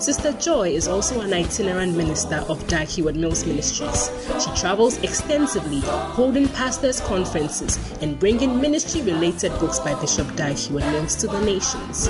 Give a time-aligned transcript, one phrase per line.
[0.00, 4.10] Sister Joy is also an itinerant minister of Heward Mills Ministries.
[4.42, 11.16] She travels extensively, holding pastors' conferences and bringing ministry related books by Bishop Heward Mills
[11.16, 12.08] to the nations.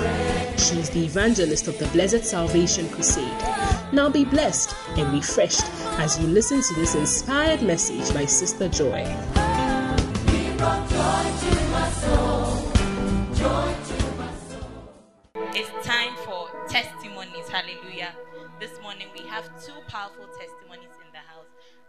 [0.63, 3.25] She is the evangelist of the Blessed Salvation Crusade.
[3.91, 5.65] Now be blessed and refreshed
[5.97, 9.03] as you listen to this inspired message by Sister Joy.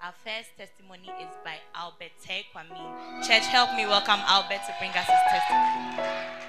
[0.02, 3.22] Our first testimony is by Albert Kwame.
[3.22, 6.40] Church, help me welcome Albert to bring us his testimony.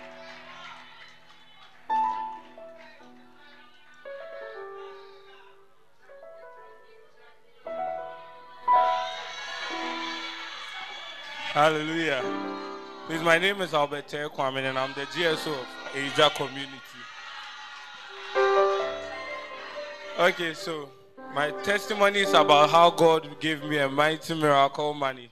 [11.52, 12.24] Hallelujah.
[13.08, 16.72] Please, my name is Albert Kwame and I'm the GSO of Asia Community.
[20.18, 20.88] Okay, so
[21.34, 25.30] my testimony is about how God gave me a mighty miracle money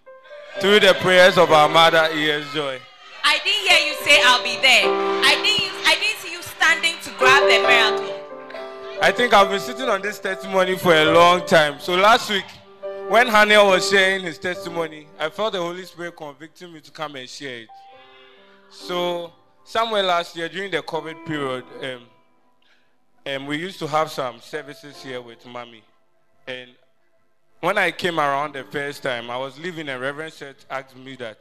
[0.60, 2.46] through the prayers of our mother, E.S.
[2.54, 2.80] Joy.
[3.24, 4.86] I didn't hear you say I'll be there.
[5.26, 8.16] I didn't I didn't see you standing to grab the miracle.
[9.02, 11.80] I think I've been sitting on this testimony for a long time.
[11.80, 12.46] So last week,
[13.10, 17.16] when Haniel was sharing his testimony, I felt the Holy Spirit convicting me to come
[17.16, 17.70] and share it.
[18.70, 22.02] So somewhere last year during the COVID period, um,
[23.26, 25.84] um, we used to have some services here with mommy.
[26.50, 26.72] And
[27.60, 31.16] when I came around the first time, I was leaving and Reverend Church asked me
[31.18, 31.38] that,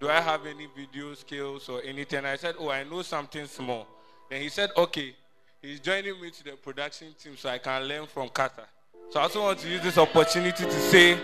[0.00, 2.24] do I have any video skills or anything?
[2.24, 3.86] I said, oh, I know something small.
[4.28, 5.14] Then he said, okay,
[5.62, 8.64] he's joining me to the production team so I can learn from Kata.
[9.10, 11.16] So I also want to use this opportunity to say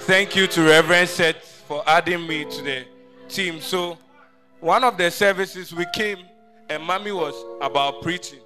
[0.00, 2.84] thank you to Reverend Seth for adding me to the
[3.30, 3.62] team.
[3.62, 3.96] So
[4.60, 6.18] one of the services we came
[6.68, 8.40] and mommy was about preaching.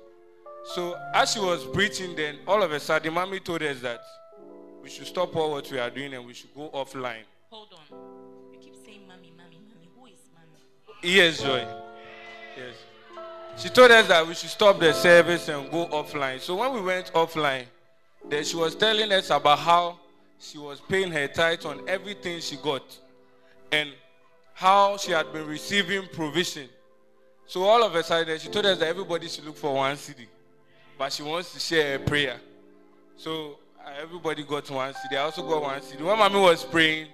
[0.75, 4.01] So as she was preaching, then all of a sudden, mommy told us that
[4.89, 7.21] we should stop all what we are doing and we should go offline.
[7.51, 7.99] Hold on.
[8.55, 9.91] You keep saying mommy, mommy, mommy.
[9.95, 10.95] Who is mommy?
[11.03, 11.67] Yes, Joy.
[12.57, 12.75] Yes.
[13.59, 16.41] She told us that we should stop the service and go offline.
[16.41, 17.67] So when we went offline,
[18.31, 19.99] then she was telling us about how
[20.41, 22.99] she was paying her tithe on everything she got
[23.71, 23.91] and
[24.55, 26.67] how she had been receiving provision.
[27.45, 30.29] So all of a sudden, she told us that everybody should look for one cedi
[30.97, 32.41] but she wants to share a prayer.
[33.17, 33.59] So
[34.01, 35.17] everybody got one cedi.
[35.17, 36.01] I also got one cedi.
[36.01, 37.09] When mommy was praying,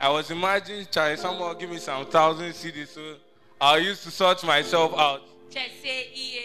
[0.00, 2.88] I was imagining, child, someone give me some thousand cedis.
[2.88, 3.16] So
[3.60, 5.22] I used to sort myself out.
[5.50, 6.40] Just say EA.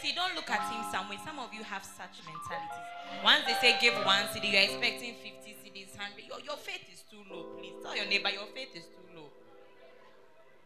[0.00, 1.18] See, don't look at him some way.
[1.24, 3.24] Some of you have such mentalities.
[3.24, 6.24] Once they say give one cedi, you're expecting 50 cedis, 100.
[6.28, 7.44] Your, your faith is too low.
[7.58, 9.26] Please tell your neighbor your faith is too low.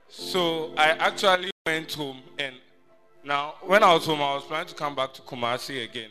[0.08, 2.56] So I actually went home and
[3.24, 6.10] now, when I was home, I was planning to come back to Kumasi again.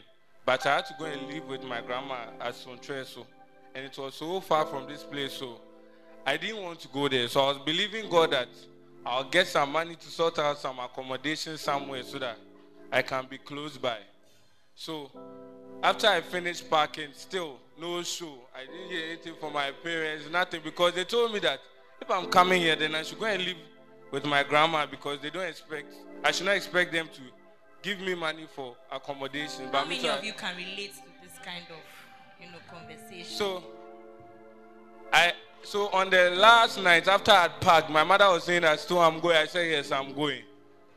[0.51, 3.25] But I had to go and live with my grandma at Sontreso.
[3.73, 5.61] And it was so far from this place, so
[6.25, 7.29] I didn't want to go there.
[7.29, 8.49] So I was believing God that
[9.05, 12.37] I'll get some money to sort out some accommodation somewhere so that
[12.91, 13.99] I can be close by.
[14.75, 15.09] So
[15.81, 18.39] after I finished parking, still no show.
[18.53, 21.61] I didn't hear anything from my parents, nothing, because they told me that
[22.01, 23.55] if I'm coming here, then I should go and live
[24.11, 25.93] with my grandma because they don't expect
[26.25, 27.21] I should not expect them to
[27.81, 29.67] give me money for accommodation.
[29.71, 31.77] How many of you can relate to this kind of
[32.39, 33.25] you know conversation?
[33.25, 33.63] So
[35.11, 35.33] I
[35.63, 39.19] so on the last night after I parked, my mother was saying that still I'm
[39.19, 39.37] going.
[39.37, 40.43] I said yes, I'm going.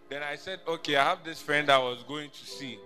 [0.09, 2.79] Then I said, okay, I have this friend I was going to see.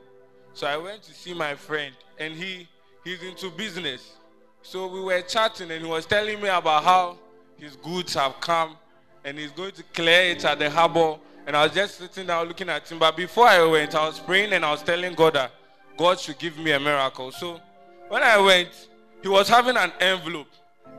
[0.54, 2.69] So I went to see my friend, and he
[3.04, 4.12] he's into business.
[4.62, 7.18] So we were chatting, and he was telling me about how
[7.59, 8.77] his goods have come
[9.24, 11.16] and he's going to clear it at the harbor.
[11.48, 12.98] And I was just sitting down looking at him.
[12.98, 15.50] But before I went, I was praying and I was telling God that
[15.97, 17.33] God should give me a miracle.
[17.33, 17.59] So
[18.10, 18.68] when I went,
[19.22, 20.48] he was having an envelope.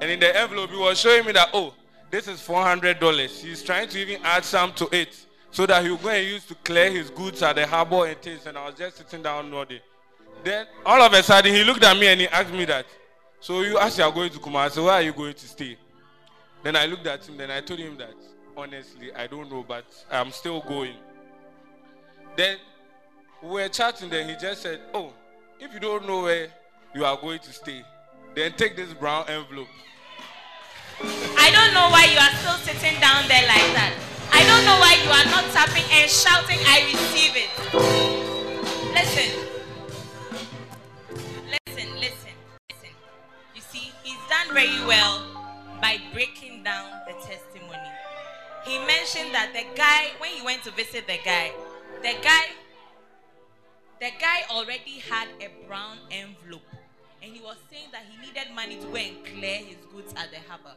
[0.01, 1.75] And in the envelope, he was showing me that, oh,
[2.09, 3.29] this is $400.
[3.29, 6.55] He's trying to even add some to it so that he'll go and use to
[6.55, 8.47] clear his goods at the harbor and things.
[8.47, 9.81] And I was just sitting down nodding.
[10.43, 12.87] Then all of a sudden, he looked at me and he asked me that,
[13.39, 15.77] so you as you are going to Kumasi, where are you going to stay?
[16.63, 18.15] Then I looked at him, then I told him that,
[18.59, 20.95] honestly, I don't know, but I'm still going.
[22.35, 22.57] Then
[23.41, 25.13] we were chatting, then he just said, Oh,
[25.59, 26.47] if you don't know where
[26.93, 27.83] you are going to stay,
[28.35, 29.67] then take this brown envelope.
[31.01, 33.93] I don't know why you are still sitting down there like that.
[34.31, 37.49] I don't know why you are not tapping and shouting, I receive it.
[38.93, 39.48] Listen,
[49.53, 51.51] that the guy, when he went to visit the guy,
[52.01, 52.45] the guy,
[53.99, 56.61] the guy already had a brown envelope.
[57.21, 60.31] And he was saying that he needed money to go and clear his goods at
[60.31, 60.75] the harbor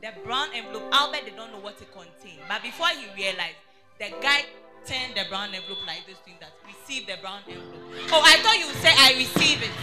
[0.00, 0.84] the brown envelope.
[0.92, 2.42] Albert did not know what it contained.
[2.48, 3.58] But before he realized,
[3.98, 4.46] the guy
[4.86, 7.82] turned the brown envelope like this thing that receive the brown envelope.
[8.14, 9.74] Oh, I thought you would say I receive it.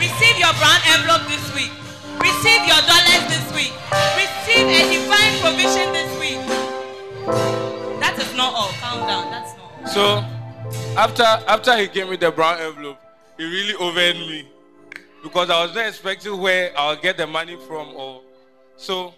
[0.00, 1.72] Receive your brown envelope this week.
[2.16, 3.72] Receive your dollars this week.
[4.16, 6.67] Receive a divine provision this week.
[8.00, 8.72] That is not all.
[8.80, 9.30] Calm down.
[9.30, 9.86] That's not all.
[9.86, 10.24] So
[10.96, 12.98] after after he gave me the brown envelope,
[13.36, 14.48] he really overwhelmed me
[15.22, 18.22] because I was not expecting where I'll get the money from or
[18.76, 19.14] so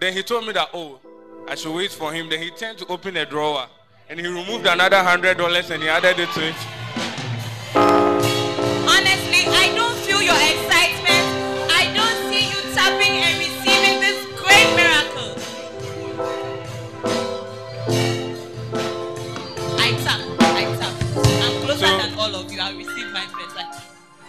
[0.00, 1.00] then he told me that, oh,
[1.48, 2.28] I should wait for him.
[2.28, 3.66] Then he turned to open a drawer
[4.08, 6.54] and he removed another hundred dollars and he added it to it.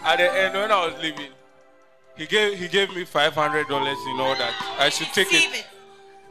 [0.06, 1.32] At the end, when I was leaving,
[2.16, 5.52] he gave he gave me five hundred dollars in order that I should take it,
[5.52, 5.66] it.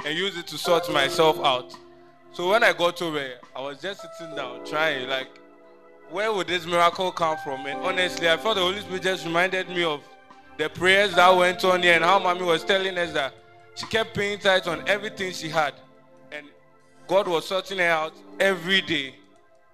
[0.06, 1.76] and use it to sort myself out.
[2.32, 5.28] So when I got over, I was just sitting down trying like,
[6.10, 7.66] where would this miracle come from?
[7.66, 10.02] And honestly, I felt the Holy Spirit just reminded me of
[10.58, 13.34] the prayers that went on here and how mommy was telling us that
[13.76, 15.74] she kept paying tithes on everything she had,
[16.32, 16.46] and
[17.10, 19.16] God was sorting her out every day.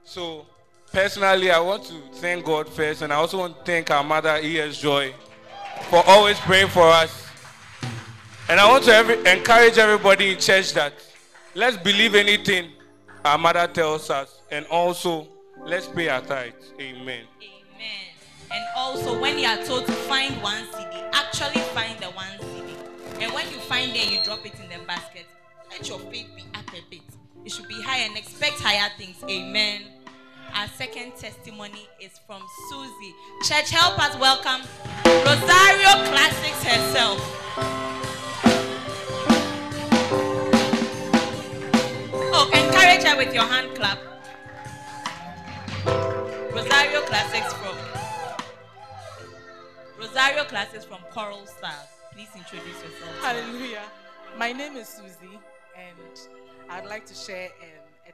[0.03, 0.47] So
[0.91, 4.39] personally, I want to thank God first, and I also want to thank our mother,
[4.41, 4.77] E.S.
[4.77, 5.13] Joy,
[5.89, 7.27] for always praying for us.
[8.49, 10.93] And I want to every, encourage everybody in church that
[11.55, 12.69] let's believe anything
[13.23, 15.27] our mother tells us, and also
[15.63, 16.73] let's pay our tithes.
[16.79, 17.05] Amen.
[17.05, 17.25] Amen.
[18.51, 23.21] And also, when you are told to find one cedi, actually find the one cedi.
[23.21, 25.25] And when you find it, you drop it in the basket.
[25.69, 27.01] Let your faith be up a bit.
[27.45, 29.23] It should be higher and expect higher things.
[29.29, 29.83] Amen.
[30.53, 33.15] Our second testimony is from Susie.
[33.43, 34.61] Church, help us welcome
[35.05, 37.19] Rosario Classics herself.
[42.33, 43.99] Oh, encourage her with your hand clap.
[46.53, 47.77] Rosario Classics from
[49.99, 51.87] Rosario Classics from Coral Stars.
[52.13, 53.17] Please introduce yourself.
[53.21, 53.83] Hallelujah.
[54.37, 55.39] My name is Susie,
[55.77, 56.29] and
[56.69, 57.49] I'd like to share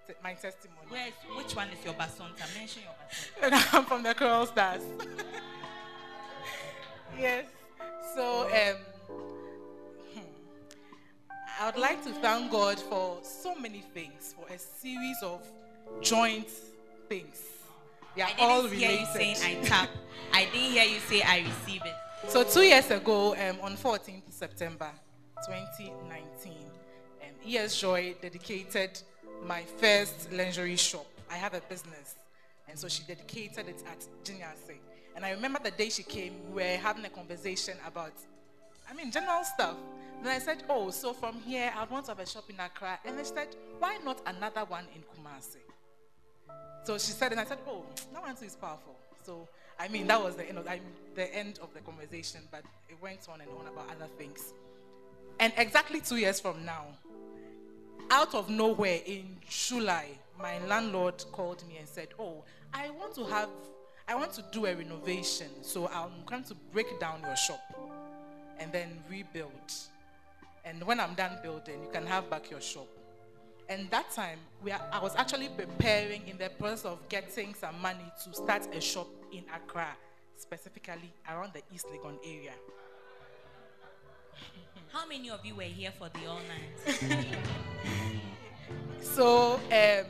[0.07, 0.79] te- my testimony.
[0.89, 2.45] Where is, which one is your basonta?
[2.57, 3.43] Mention your basonta.
[3.43, 4.81] And I'm from the Coral Stars.
[7.19, 7.45] yes.
[8.15, 8.77] So, um,
[10.13, 10.19] hmm,
[11.59, 15.41] I would like to thank God for so many things, for a series of
[16.01, 16.49] joint
[17.09, 17.41] things.
[18.15, 19.89] They are I all didn't hear you saying I tap.
[20.33, 21.93] I didn't hear you say I receive it.
[22.29, 24.89] So two years ago, um, on 14th September
[25.45, 28.99] 2019, um, ES Joy dedicated
[29.45, 31.05] my first lingerie shop.
[31.29, 32.15] I have a business,
[32.69, 34.77] and so she dedicated it at Jinyase.
[35.15, 38.13] And I remember the day she came, we were having a conversation about,
[38.89, 39.75] I mean, general stuff.
[40.23, 42.99] Then I said, "Oh, so from here, I want to have a shop in Accra."
[43.05, 45.61] And they said, "Why not another one in Kumasi?"
[46.83, 49.47] So she said, and I said, "Oh, that one too is powerful." So
[49.79, 50.79] I mean, that was the end of I
[51.15, 54.53] the end of the conversation, but it went on and on about other things.
[55.39, 56.85] And exactly two years from now,
[58.09, 60.07] out of nowhere in July,
[60.39, 63.49] my landlord called me and said, "Oh, I want to have,
[64.07, 67.59] I want to do a renovation, so I'm going to break down your shop
[68.59, 69.71] and then rebuild.
[70.65, 72.87] And when I'm done building, you can have back your shop."
[73.69, 77.81] And that time, we are, I was actually preparing in the process of getting some
[77.81, 79.89] money to start a shop in Accra,
[80.37, 82.53] specifically around the East Legon area.
[84.91, 86.99] How many of you were here for the all night?
[89.17, 90.05] So um,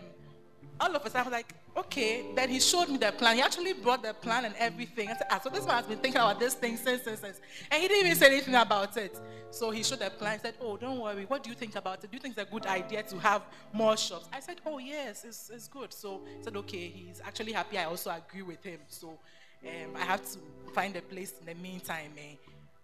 [0.80, 2.26] all of a sudden, I was like, okay.
[2.36, 3.38] Then he showed me the plan.
[3.38, 5.10] He actually brought the plan and everything.
[5.10, 7.40] I said, ah, so this man has been thinking about this thing since, since, since.
[7.72, 9.18] And he didn't even say anything about it.
[9.50, 10.34] So he showed the plan.
[10.34, 11.26] He said, oh, don't worry.
[11.26, 12.12] What do you think about it?
[12.12, 14.28] Do you think it's a good idea to have more shops?
[14.34, 15.94] I said, oh, yes, it's, it's good.
[15.94, 17.78] So he said, okay, he's actually happy.
[17.78, 18.80] I also agree with him.
[18.88, 19.18] So
[19.66, 20.40] um, I have to
[20.74, 22.12] find a place in the meantime.
[22.18, 22.36] Eh?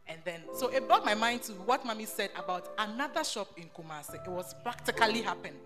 [0.07, 3.69] And then, so it brought my mind to what Mommy said about another shop in
[3.69, 4.15] Kumasi.
[4.15, 5.60] It was practically happening.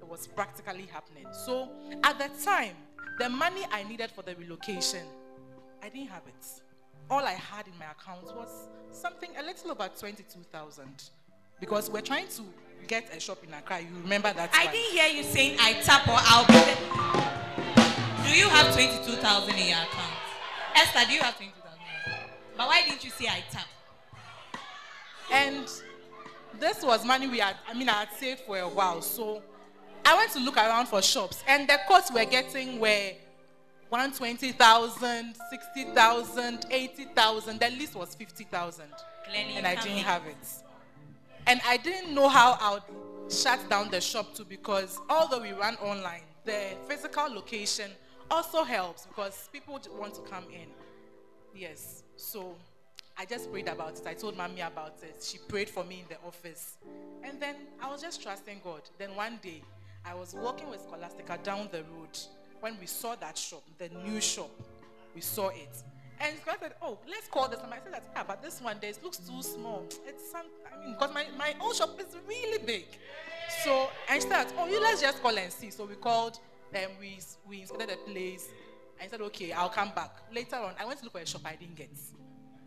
[0.00, 1.26] It was practically happening.
[1.32, 1.68] So
[2.04, 2.76] at that time,
[3.18, 5.04] the money I needed for the relocation,
[5.82, 6.46] I didn't have it.
[7.10, 11.10] All I had in my account was something a little over 22,000.
[11.60, 12.42] because we're trying to
[12.86, 13.80] get a shop in Accra.
[13.80, 14.50] You remember that?
[14.52, 16.76] I didn't hear you saying I tap or I'll be there.
[18.26, 20.12] Do you have 22,000 in your account?
[20.74, 21.65] Esther, do you have 22,000?
[22.56, 23.66] But why didn't you say I tap?
[25.32, 25.68] And
[26.58, 29.02] this was money we had, I mean, I had saved for a while.
[29.02, 29.42] So
[30.04, 33.12] I went to look around for shops, and the quotes we're getting were
[33.88, 37.60] 120,000, 60,000, 80,000.
[37.60, 38.84] The least was 50,000.
[39.28, 40.36] Clearly, And I didn't have it.
[41.46, 45.52] And I didn't know how I would shut down the shop too because although we
[45.52, 47.90] run online, the physical location
[48.30, 50.68] also helps because people want to come in.
[51.54, 52.02] Yes.
[52.16, 52.54] So
[53.18, 54.06] I just prayed about it.
[54.06, 55.22] I told mommy about it.
[55.22, 56.76] She prayed for me in the office.
[57.22, 58.82] And then I was just trusting God.
[58.98, 59.62] Then one day,
[60.04, 62.18] I was walking with Scholastica down the road
[62.60, 64.50] when we saw that shop, the new shop.
[65.14, 65.82] We saw it.
[66.20, 67.60] And God said, Oh, let's call this.
[67.62, 69.84] And I said, that, ah, but this one, this looks too small.
[70.06, 72.86] It's some, I mean, because my, my old shop is really big.
[73.64, 75.70] So I said, Oh, you let's just call and see.
[75.70, 76.38] So we called,
[76.72, 78.48] then we, we inspected the place.
[79.02, 80.10] I said, Okay, I'll come back.
[80.34, 81.90] Later on, I went to look for a shop I didn't get.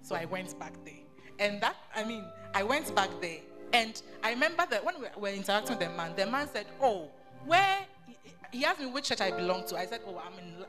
[0.01, 0.93] So I went back there.
[1.39, 3.37] And that, I mean, I went back there.
[3.73, 7.07] And I remember that when we were interacting with the man, the man said, Oh,
[7.45, 7.79] where,
[8.51, 9.77] he asked me which church I belong to.
[9.77, 10.65] I said, Oh, I'm in um,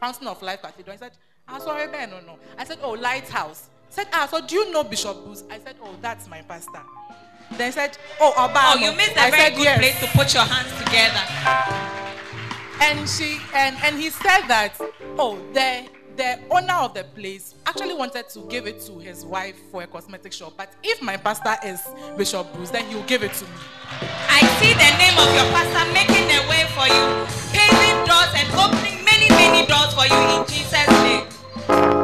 [0.00, 0.94] Fountain of Life Cathedral.
[0.94, 1.12] I said,
[1.48, 2.38] Ah, sorry, man, no, no.
[2.58, 3.68] I said, Oh, Lighthouse.
[3.88, 5.44] He said, Ah, so do you know Bishop Bruce?
[5.50, 6.82] I said, Oh, that's my pastor.
[7.52, 8.74] Then he said, Oh, Obama.
[8.74, 9.78] Oh, you missed a I very said, good yes.
[9.78, 12.02] place to put your hands together.
[12.80, 14.78] And she and and he said that
[15.18, 19.56] oh the the owner of the place actually wanted to give it to his wife
[19.70, 21.82] for a cosmetic shop, but if my pastor is
[22.16, 23.50] Bishop Bruce, then he'll give it to me.
[24.28, 28.48] I see the name of your pastor making a way for you, paving doors and
[28.56, 31.26] opening many, many doors for you in Jesus' name.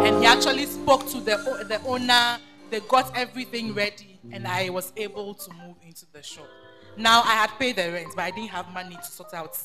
[0.04, 2.38] And he actually spoke to the the owner.
[2.70, 6.48] They got everything ready, and I was able to move into the shop.
[6.96, 9.58] Now I had paid the rent, but I didn't have money to sort out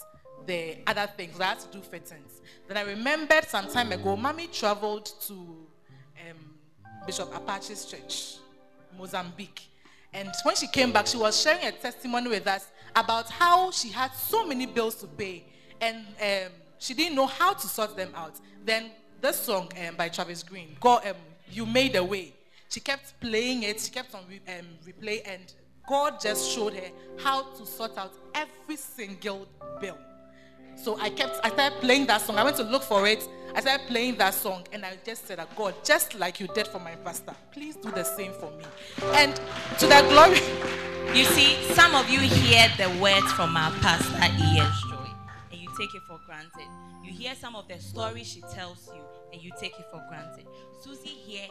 [0.48, 1.40] the other things.
[1.40, 2.42] I had to do fittings.
[2.68, 6.38] Then I remembered some time ago, mommy traveled to um,
[7.06, 8.38] Bishop Apache's church,
[8.98, 9.68] Mozambique.
[10.14, 13.90] And when she came back, she was sharing a testimony with us about how she
[13.90, 15.46] had so many bills to pay
[15.82, 18.36] and um, she didn't know how to sort them out.
[18.66, 21.16] Then this song um, by Travis Greene, God, um,
[21.52, 22.34] You Made a Way,
[22.70, 25.54] she kept playing it, she kept on re- um, replay, and
[25.88, 29.48] God just showed her how to sort out every single
[29.80, 29.98] bill.
[30.78, 32.38] So I kept, I started playing that song.
[32.38, 33.28] I went to look for it.
[33.56, 36.68] I started playing that song, and I just said, that, God, just like you did
[36.68, 38.64] for my pastor, please do the same for me.
[39.14, 39.36] And
[39.80, 40.40] to the glory,
[41.14, 44.84] You see, some of you hear the words from our pastor E.S.
[44.90, 45.10] Joy
[45.52, 46.68] and you take it for granted.
[47.04, 50.46] You hear some of the stories she tells you and you take it for granted.
[50.80, 51.48] Susie here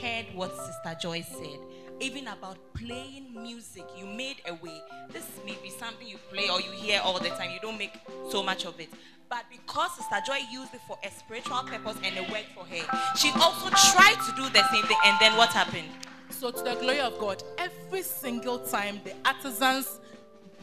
[0.00, 1.58] heard what Sister Joy said,
[2.00, 3.84] even about playing music.
[3.96, 4.80] You made a way.
[5.12, 7.50] This may be something you play or you hear all the time.
[7.50, 7.92] You don't make
[8.30, 8.88] so much of it.
[9.28, 13.14] But because Sister Joy used it for a spiritual purpose and it worked for her,
[13.16, 14.96] she also tried to do the same thing.
[15.04, 15.88] And then what happened?
[16.30, 20.00] So, to the glory of God, every single time the artisans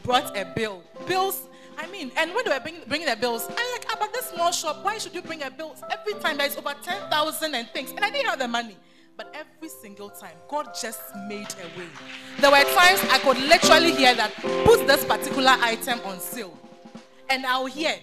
[0.02, 1.48] brought a bill, bills,
[1.78, 4.26] I mean, and when they were bringing, bringing the bills, I'm like, ah, about this
[4.26, 5.74] small shop, why should you bring a bill?
[5.90, 8.76] Every time there's over 10,000 and things, and I didn't have the money.
[9.22, 11.86] But every single time, God just made a way.
[12.40, 16.58] There were times I could literally hear that, put this particular item on sale.
[17.30, 17.94] And I'll hear,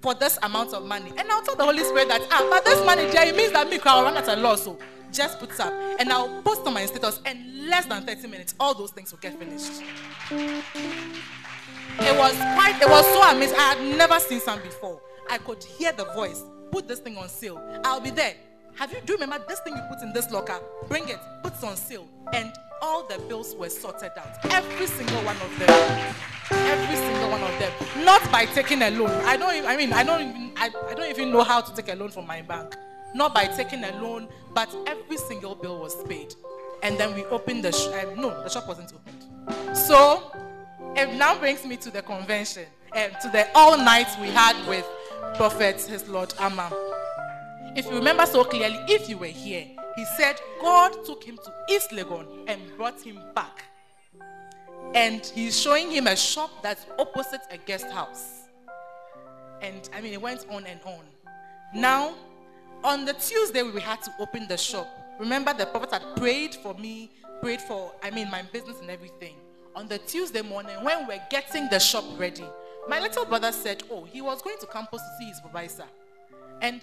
[0.00, 1.12] for this amount of money.
[1.18, 3.80] And I'll tell the Holy Spirit that, ah, but this money it means that me,
[3.84, 4.62] I'll run at a loss.
[4.62, 4.78] So
[5.10, 5.72] just put up.
[5.98, 9.18] And I'll post on my status, and less than 30 minutes, all those things will
[9.18, 9.82] get finished.
[10.30, 13.58] It was quite, it was so amazing.
[13.58, 15.00] I had never seen some before.
[15.28, 17.60] I could hear the voice, put this thing on sale.
[17.84, 18.36] I'll be there.
[18.76, 20.58] Have you, do you remember this thing you put in this locker?
[20.88, 22.06] Bring it, put it on sale.
[22.32, 24.52] And all the bills were sorted out.
[24.52, 26.14] Every single one of them.
[26.50, 27.72] Every single one of them.
[28.04, 29.10] Not by taking a loan.
[29.26, 31.74] I don't even, I mean, I don't even, I, I don't even know how to
[31.74, 32.74] take a loan from my bank.
[33.14, 36.34] Not by taking a loan, but every single bill was paid.
[36.82, 39.76] And then we opened the, sh- uh, no, the shop wasn't opened.
[39.76, 40.32] So,
[40.96, 42.64] it now brings me to the convention,
[42.96, 44.86] um, to the all night we had with
[45.36, 46.72] Prophet, his Lord Amma.
[47.76, 51.52] If you remember so clearly, if you were here, he said God took him to
[51.74, 53.64] East Legon and brought him back.
[54.94, 58.48] And he's showing him a shop that's opposite a guest house.
[59.62, 61.04] And I mean, it went on and on.
[61.74, 62.14] Now,
[62.82, 64.88] on the Tuesday, we had to open the shop.
[65.20, 67.10] Remember, the prophet had prayed for me,
[67.40, 69.36] prayed for, I mean, my business and everything.
[69.76, 72.44] On the Tuesday morning, when we're getting the shop ready,
[72.88, 75.84] my little brother said, Oh, he was going to campus to see his supervisor.
[76.62, 76.80] And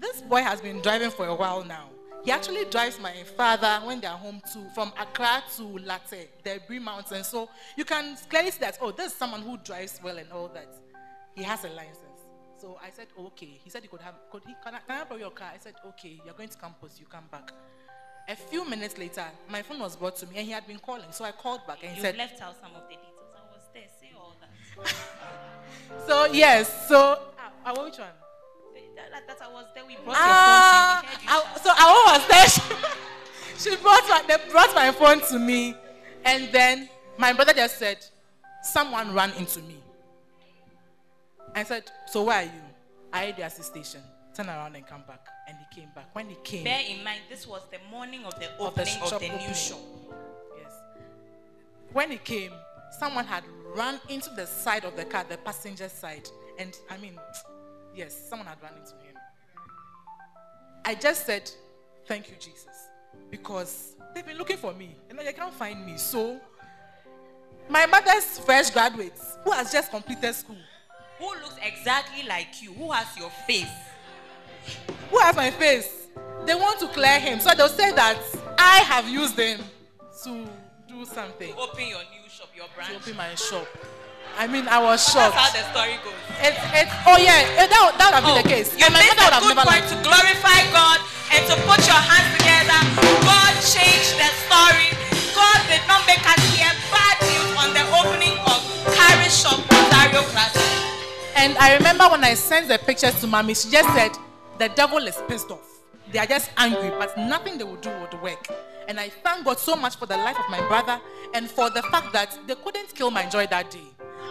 [0.00, 1.88] this boy has been driving for a while now.
[2.24, 6.58] He actually drives my father when they are home to from Accra to Larteh, the
[6.66, 7.22] Bree Mountain.
[7.22, 10.68] So you can clearly see that, oh, there's someone who drives well and all that.
[11.34, 12.00] He has a license.
[12.58, 13.60] So I said, okay.
[13.62, 15.50] He said he could have, could he, can I, can I borrow your car?
[15.54, 17.52] I said, okay, you're going to campus, you come back.
[18.26, 21.04] A few minutes later, my phone was brought to me and he had been calling.
[21.10, 23.10] So I called back and he You said, left out some of the details.
[23.36, 23.82] I was there.
[24.00, 24.94] Say all that.
[26.06, 28.08] so yes, so, uh, uh, which one?
[29.26, 29.84] That, I was there.
[29.86, 31.10] We brought Ah, your phone.
[31.10, 31.28] to you.
[31.28, 32.48] You I, so I was there.
[33.56, 35.74] She, she brought my, they brought my phone to me,
[36.24, 36.88] and then
[37.18, 37.98] my brother just said,
[38.62, 39.76] "Someone ran into me."
[41.54, 42.50] I said, "So where are you?"
[43.12, 44.00] I at the assist station.
[44.34, 45.24] Turn around and come back.
[45.46, 46.12] And he came back.
[46.12, 49.00] When he came, Bear in mind, this was the morning of the Of the opening
[49.02, 49.54] of the, new opening.
[49.54, 49.78] shop.
[50.60, 50.72] yes,
[51.92, 52.50] when he came,
[52.98, 53.44] someone had
[53.76, 56.28] run into the side of the car, the passenger side,
[56.58, 57.16] and I mean,
[57.94, 59.13] yes, someone had run into him.
[60.84, 61.50] I just said,
[62.06, 62.88] Thank you, Jesus.
[63.30, 65.96] Because they've been looking for me and they can't find me.
[65.96, 66.40] So,
[67.68, 70.56] my mother's fresh graduates who has just completed school,
[71.18, 72.72] Who looks exactly like you?
[72.74, 73.66] Who has your face?
[75.10, 76.06] who has my face,
[76.46, 77.40] they want to clear him.
[77.40, 78.18] So they'll say that
[78.58, 79.60] I have used him
[80.24, 80.46] to
[80.88, 83.66] do something, Open your new shop, your to open my shop.
[84.38, 85.34] I mean, I was shocked.
[85.34, 86.18] That's how the story goes.
[86.42, 88.74] It's, it's, oh yeah, eh, that, would- that would have been the case.
[88.76, 90.98] You And mother a good point to glorify God
[91.30, 92.80] and to put your hands together.
[93.22, 94.90] God changed the story.
[95.32, 98.58] God did not make us hear bad news on the opening of
[98.94, 100.62] Carrie Shop Rosario Classic.
[101.38, 104.10] And I remember when I sent the pictures to mommy, she just said,
[104.58, 105.80] the devil is pissed off.
[106.12, 108.46] They are just angry, but nothing they will do would work.
[108.86, 111.00] And I thank God so much for the life of my brother
[111.32, 113.80] and for the fact that they couldn't kill my joy that day.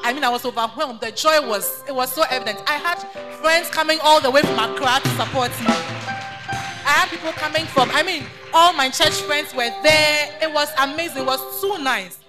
[0.03, 0.99] I mean, I was overwhelmed.
[0.99, 2.59] The joy was, it was so evident.
[2.67, 2.95] I had
[3.41, 5.67] friends coming all the way from Accra to support me.
[6.85, 10.37] I had people coming from, I mean, all my church friends were there.
[10.41, 11.23] It was amazing.
[11.23, 12.19] It was so nice.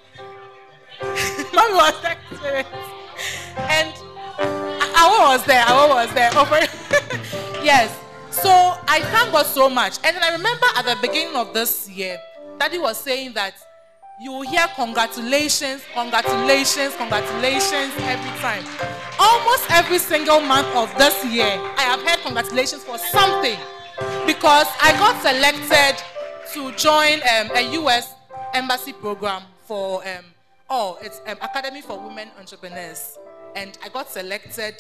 [1.53, 1.95] Mommy was.
[3.57, 3.93] And
[4.97, 5.65] I was there.
[5.67, 6.31] I was there.
[6.35, 6.61] Oh, Over-
[7.65, 7.91] yes.
[8.31, 9.99] So I thank God so much.
[10.05, 12.19] And then I remember at the beginning of this year,
[12.59, 13.55] Daddy was saying that
[14.19, 18.65] you hear congratulations, congratulations, congratulations every time.
[19.19, 21.45] Almost every single month of this year,
[21.77, 23.59] I have heard congratulations for something
[24.27, 26.03] because I got selected
[26.53, 28.15] to join um, a U.S.
[28.53, 30.25] embassy program for um,
[30.71, 33.19] oh, it's um, Academy for Women Entrepreneurs,
[33.57, 34.77] and I got selected.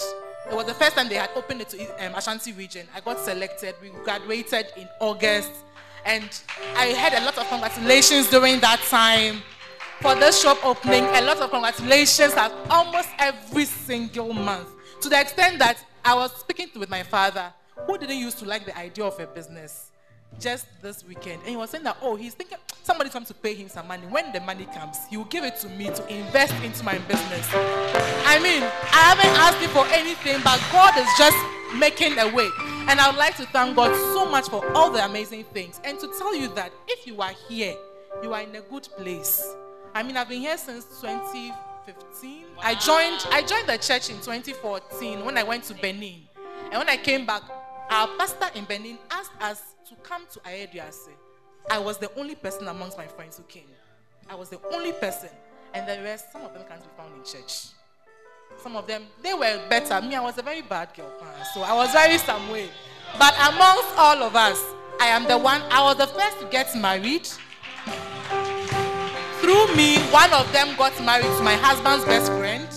[0.51, 2.87] It was the first time they had opened it to um, Ashanti region.
[2.95, 3.75] I got selected.
[3.83, 5.51] We graduated in August,
[6.05, 6.29] and
[6.77, 9.43] I had a lot of congratulations during that time
[10.01, 11.05] for this shop opening.
[11.05, 14.69] A lot of congratulations at almost every single month,
[15.01, 17.53] to the extent that I was speaking with my father,
[17.87, 19.91] who didn't used to like the idea of a business
[20.41, 21.41] just this weekend.
[21.41, 24.07] And he was saying that, oh, he's thinking somebody's come to pay him some money.
[24.07, 27.49] When the money comes, he will give it to me to invest into my business.
[27.55, 31.37] I mean, I haven't asked him for anything, but God is just
[31.77, 32.49] making a way.
[32.89, 35.81] And I would like to thank God so much for all the amazing things.
[35.85, 37.75] And to tell you that if you are here,
[38.23, 39.45] you are in a good place.
[39.95, 42.45] I mean, I've been here since 2015.
[42.61, 46.23] I joined I joined the church in 2014 when I went to Benin.
[46.71, 47.43] And when I came back,
[47.91, 51.11] our pastor in Benin asked us to come to Ayeduase.
[51.71, 53.69] I was the only person amongst my friends who came.
[54.29, 55.31] I was the only person.
[55.75, 57.67] And there were some of them can't be found in church.
[58.63, 60.01] Some of them, they were better.
[60.07, 61.13] Me, I was a very bad girl.
[61.53, 62.69] So I was very some way.
[63.19, 64.63] But amongst all of us,
[65.01, 67.27] I am the one, I was the first to get married.
[69.41, 72.69] Through me, one of them got married to my husband's best friend.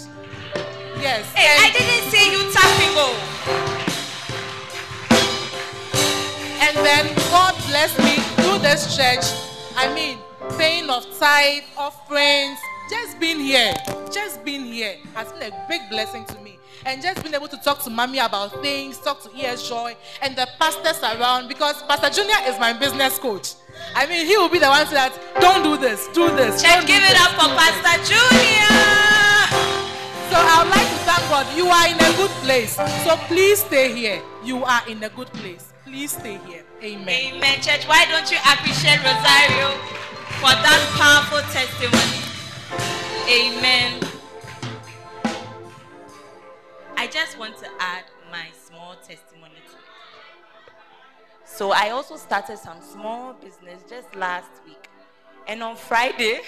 [1.00, 1.32] Yes.
[1.34, 3.77] Hey, I didn't see you tapping oh.
[6.60, 9.26] And then God bless me through this church.
[9.76, 10.18] I mean,
[10.58, 13.74] paying of tithe, offerings, just being here,
[14.12, 16.58] just being here has been a big blessing to me.
[16.86, 20.36] And just being able to talk to mommy about things, talk to ES Joy and
[20.36, 23.54] the pastors around because Pastor Junior is my business coach.
[23.94, 26.62] I mean, he will be the one to that, don't do this, do this.
[26.62, 28.78] Don't give it this, up for do this." Pastor Junior.
[30.32, 31.46] So I would like to thank God.
[31.56, 32.76] You are in a good place.
[33.04, 34.22] So please stay here.
[34.44, 35.74] You are in a good place.
[35.88, 36.66] Please stay here.
[36.84, 37.36] Amen.
[37.36, 37.88] Amen, church.
[37.88, 39.70] Why don't you appreciate Rosario
[40.42, 42.28] for that powerful testimony?
[43.32, 44.04] Amen.
[46.98, 50.74] I just want to add my small testimony to it.
[51.46, 54.90] So I also started some small business just last week.
[55.48, 56.42] And on Friday,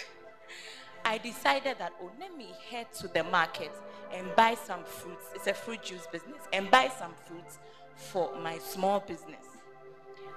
[1.06, 3.71] I decided that, oh, let me head to the market
[4.13, 5.28] and buy some fruits.
[5.34, 6.41] It's a fruit juice business.
[6.52, 7.58] And buy some fruits
[8.00, 9.46] for my small business.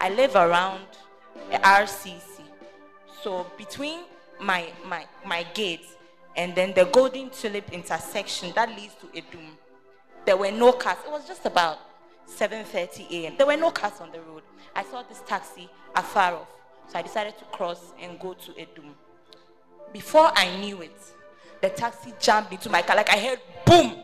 [0.00, 0.84] I live around
[1.52, 2.42] RCC.
[3.22, 4.00] So between
[4.40, 5.86] my my my gate
[6.36, 9.56] and then the Golden Tulip intersection that leads to Adum,
[10.26, 10.98] there were no cars.
[11.06, 11.78] It was just about
[12.28, 13.34] 7:30 a.m.
[13.36, 14.42] There were no cars on the road.
[14.74, 16.48] I saw this taxi afar off,
[16.88, 18.94] so I decided to cross and go to Adum.
[19.92, 20.98] Before I knew it,
[21.60, 22.96] the taxi jumped into my car.
[22.96, 24.02] Like I heard boom.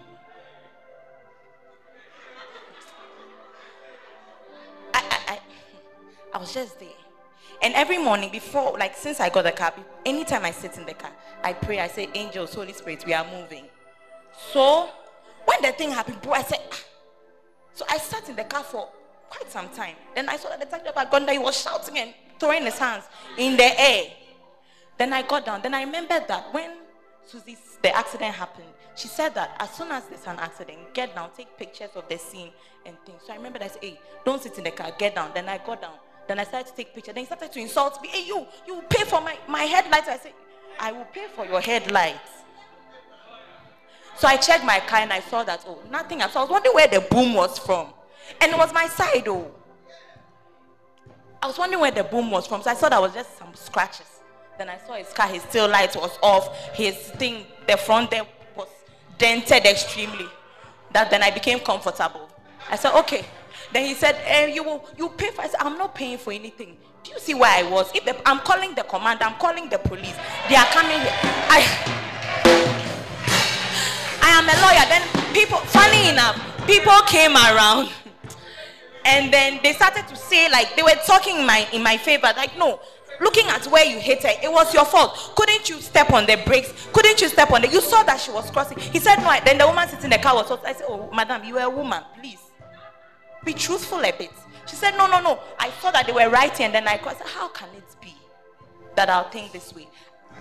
[6.39, 6.89] I was just there.
[7.63, 9.75] And every morning before, like since I got the car,
[10.07, 11.11] anytime I sit in the car,
[11.43, 13.65] I pray, I say, Angels, Holy Spirit, we are moving.
[14.53, 14.89] So
[15.47, 16.79] when the thing happened, I said, ah.
[17.75, 18.89] so I sat in the car for
[19.29, 19.97] quite some time.
[20.15, 22.79] Then I saw that the taxi driver got there, he was shouting and throwing his
[22.79, 23.03] hands
[23.37, 24.05] in the air.
[24.97, 25.61] Then I got down.
[25.61, 26.71] Then I remembered that when
[27.27, 31.31] Susie, the accident happened, she said that as soon as there's an accident, get down,
[31.37, 32.51] take pictures of the scene
[32.87, 33.23] and things.
[33.27, 35.33] So I remember I said, hey, don't sit in the car, get down.
[35.35, 35.95] Then I got down.
[36.29, 37.15] Then I started to take pictures.
[37.15, 38.09] Then he started to insult me.
[38.09, 40.09] Hey, you, you pay for my, my headlights.
[40.09, 40.35] I said,
[40.79, 42.31] I will pay for your headlights.
[44.17, 46.21] So I checked my car and I saw that, oh, nothing.
[46.21, 47.89] So I was wondering where the boom was from.
[48.41, 49.51] And it was my side, oh.
[51.43, 52.63] I was wondering where the boom was from.
[52.63, 54.21] So I saw that was just some scratches.
[54.59, 58.27] Then I saw his car, his tail light was off, his thing, the front there
[58.57, 58.67] was
[59.17, 60.27] dented extremely.
[60.91, 62.29] That then I became comfortable.
[62.69, 63.25] I said, okay.
[63.73, 66.33] Then he said, eh, you will you pay for I said, I'm not paying for
[66.33, 66.77] anything.
[67.05, 67.91] Do you see where I was?
[67.95, 70.17] If the, I'm calling the commander, I'm calling the police.
[70.49, 71.13] They are coming here.
[71.49, 71.65] I
[74.23, 74.85] I am a lawyer.
[74.89, 77.91] Then people funny enough, people came around
[79.05, 82.33] and then they started to say like they were talking in my in my favor.
[82.37, 82.81] Like, no,
[83.21, 85.33] looking at where you hit her, it was your fault.
[85.37, 86.73] Couldn't you step on the brakes?
[86.95, 87.69] Couldn't you step on the?
[87.69, 88.79] You saw that she was crossing.
[88.79, 89.39] He said no.
[89.45, 90.51] Then the woman sitting in the car was.
[90.65, 92.03] I said, oh, madam, you are a woman.
[92.19, 92.48] Please
[93.45, 94.33] be truthful a bit.
[94.67, 95.41] She said, no, no, no.
[95.59, 98.15] I saw that they were writing, and then I said, how can it be
[98.97, 99.89] that I'll think this way?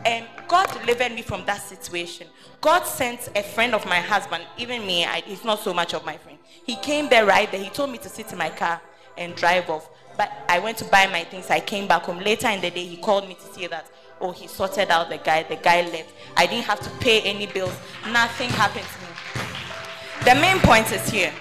[0.05, 2.27] And God delivered me from that situation.
[2.61, 6.05] God sent a friend of my husband, even me, I, he's not so much of
[6.05, 6.37] my friend.
[6.65, 7.63] He came there right there.
[7.63, 8.81] He told me to sit in my car
[9.17, 9.89] and drive off.
[10.17, 11.49] But I went to buy my things.
[11.49, 12.19] I came back home.
[12.19, 15.17] Later in the day, he called me to say that, oh, he sorted out the
[15.17, 15.43] guy.
[15.43, 16.11] The guy left.
[16.35, 17.75] I didn't have to pay any bills.
[18.11, 20.33] Nothing happened to me.
[20.33, 21.31] The main point is here.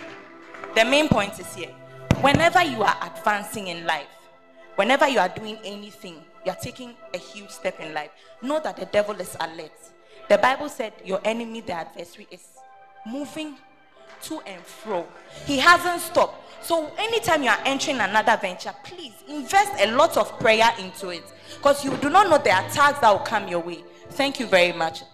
[0.77, 1.71] The main point is here.
[2.21, 4.09] Whenever you are advancing in life,
[4.75, 8.11] whenever you are doing anything, you are taking a huge step in life,
[8.43, 9.73] know that the devil is alert.
[10.29, 12.45] The Bible said your enemy, the adversary, is
[13.07, 13.57] moving
[14.25, 15.07] to and fro.
[15.47, 16.45] He hasn't stopped.
[16.63, 21.25] So anytime you are entering another venture, please invest a lot of prayer into it
[21.57, 23.83] because you do not know the attacks that will come your way.
[24.11, 25.05] Thank you very much.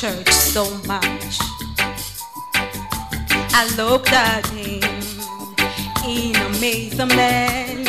[0.00, 1.36] Church so much?
[3.52, 4.80] I looked at him
[6.08, 7.86] in amazement.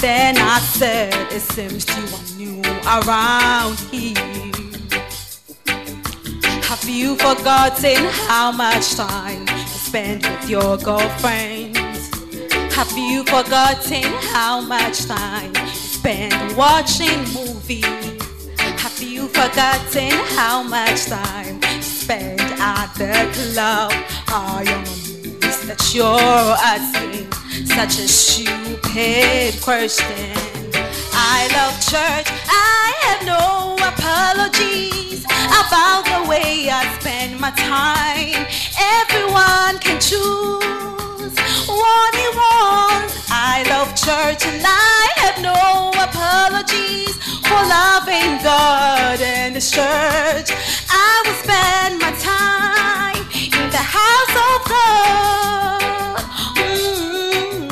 [0.00, 4.16] Then I said, It seems you are new around here.
[6.64, 11.76] Have you forgotten how much time you spend with your girlfriend?
[12.72, 14.02] Have you forgotten
[14.34, 18.07] how much time you spend watching movies?
[19.38, 23.92] Forgotten how much time spent at the club?
[24.26, 27.30] I am amazed that you're asking
[27.64, 30.34] such a stupid question.
[31.14, 32.26] I love church.
[32.50, 38.44] I have no apologies about the way I spend my time.
[38.98, 41.34] Everyone can choose
[41.70, 43.30] what he wants.
[43.30, 47.14] I love church and I have no apologies
[47.48, 50.50] for loving God and His church.
[50.90, 53.24] I will spend my time
[53.56, 55.78] in the house of God.
[56.58, 57.68] Mm.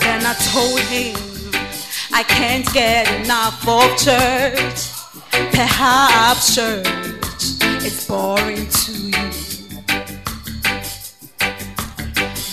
[0.00, 1.16] Then I told him
[2.12, 4.80] I can't get enough of church.
[5.52, 6.84] Perhaps church
[7.84, 9.09] is boring to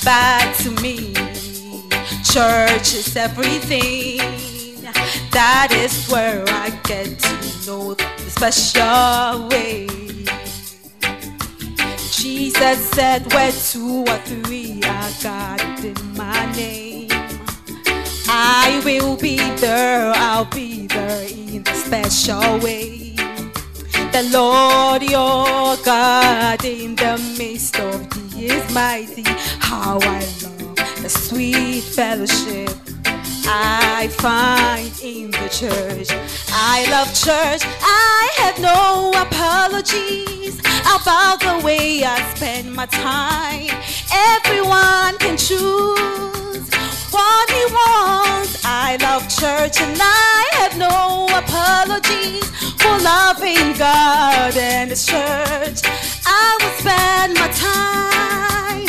[0.07, 1.13] But to me,
[2.23, 4.19] church is everything.
[5.31, 9.85] That is where I get to know the special way.
[12.09, 17.09] Jesus said, Where two or three are gathered in my name,
[18.29, 23.13] I will be there, I'll be there in a special way.
[24.13, 29.23] The Lord your God in the midst of thee is mighty.
[29.59, 32.69] How I love the sweet fellowship
[33.45, 36.09] I find in the church.
[36.51, 37.61] I love church.
[37.81, 40.59] I have no apologies
[40.95, 43.69] about the way I spend my time.
[44.35, 46.67] Everyone can choose
[47.11, 48.63] what he wants.
[48.65, 52.47] I love church and I have no apologies
[52.81, 55.81] for loving God and His church.
[56.39, 58.87] I will spend my time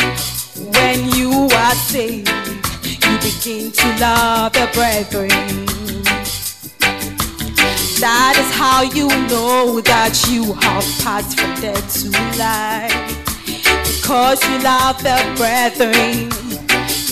[0.75, 2.29] When you are saved,
[2.85, 5.29] you begin to love the brethren.
[8.01, 13.21] That is how you know that you have passed from death to life.
[13.85, 16.33] Because you love the brethren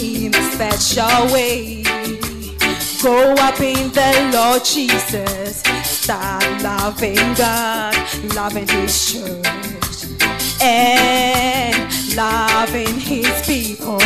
[0.01, 1.83] in a special way.
[3.01, 5.63] Grow up in the Lord Jesus.
[6.09, 7.95] Start loving God,
[8.35, 10.07] loving His church,
[10.63, 13.99] and loving His people.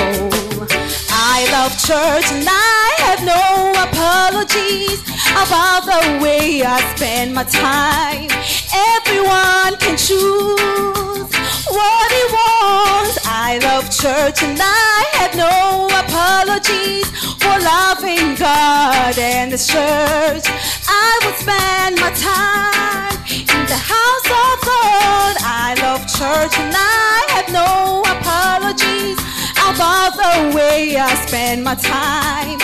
[1.25, 4.99] I love church and I have no apologies
[5.39, 8.27] about the way I spend my time.
[8.75, 11.31] Everyone can choose
[11.71, 13.23] what he wants.
[13.23, 17.07] I love church and I have no apologies
[17.39, 20.43] for loving God and His church.
[20.91, 25.35] I would spend my time in the house of God.
[25.39, 29.32] I love church and I have no apologies
[29.75, 32.59] about the way I spend my time.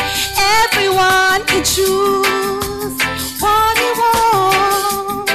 [0.60, 2.96] Everyone can choose
[3.40, 5.32] what he wants.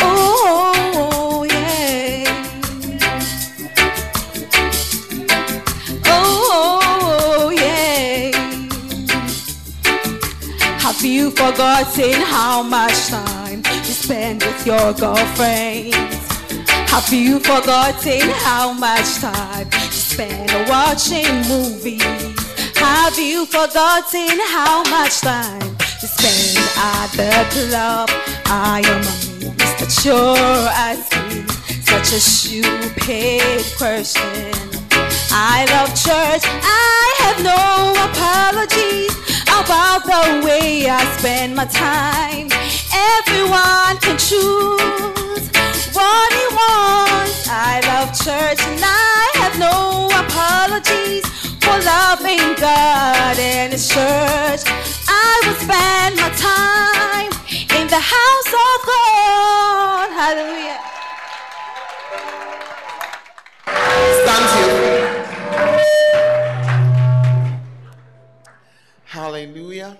[0.00, 2.24] Oh, yeah.
[6.06, 8.30] Oh, yeah.
[10.78, 16.21] Have you forgotten how much time you spend with your girlfriend?
[16.92, 22.02] Have you forgotten how much time you spend watching movies?
[22.76, 28.10] Have you forgotten how much time you spend at the club?
[28.44, 31.48] I am amazed that you're asking
[31.80, 34.52] such a stupid question.
[35.32, 36.42] I love church.
[36.44, 39.16] I have no apologies
[39.48, 42.50] about the way I spend my time.
[42.92, 45.51] Everyone can choose
[46.02, 47.48] what he wants.
[47.48, 49.76] I love church and I have no
[50.22, 51.24] apologies
[51.62, 54.62] for loving God and His church.
[55.08, 57.32] I will spend my time
[57.78, 60.08] in the house of God.
[60.20, 60.80] Hallelujah.
[64.22, 65.04] Stand feet.
[69.04, 69.96] Hallelujah.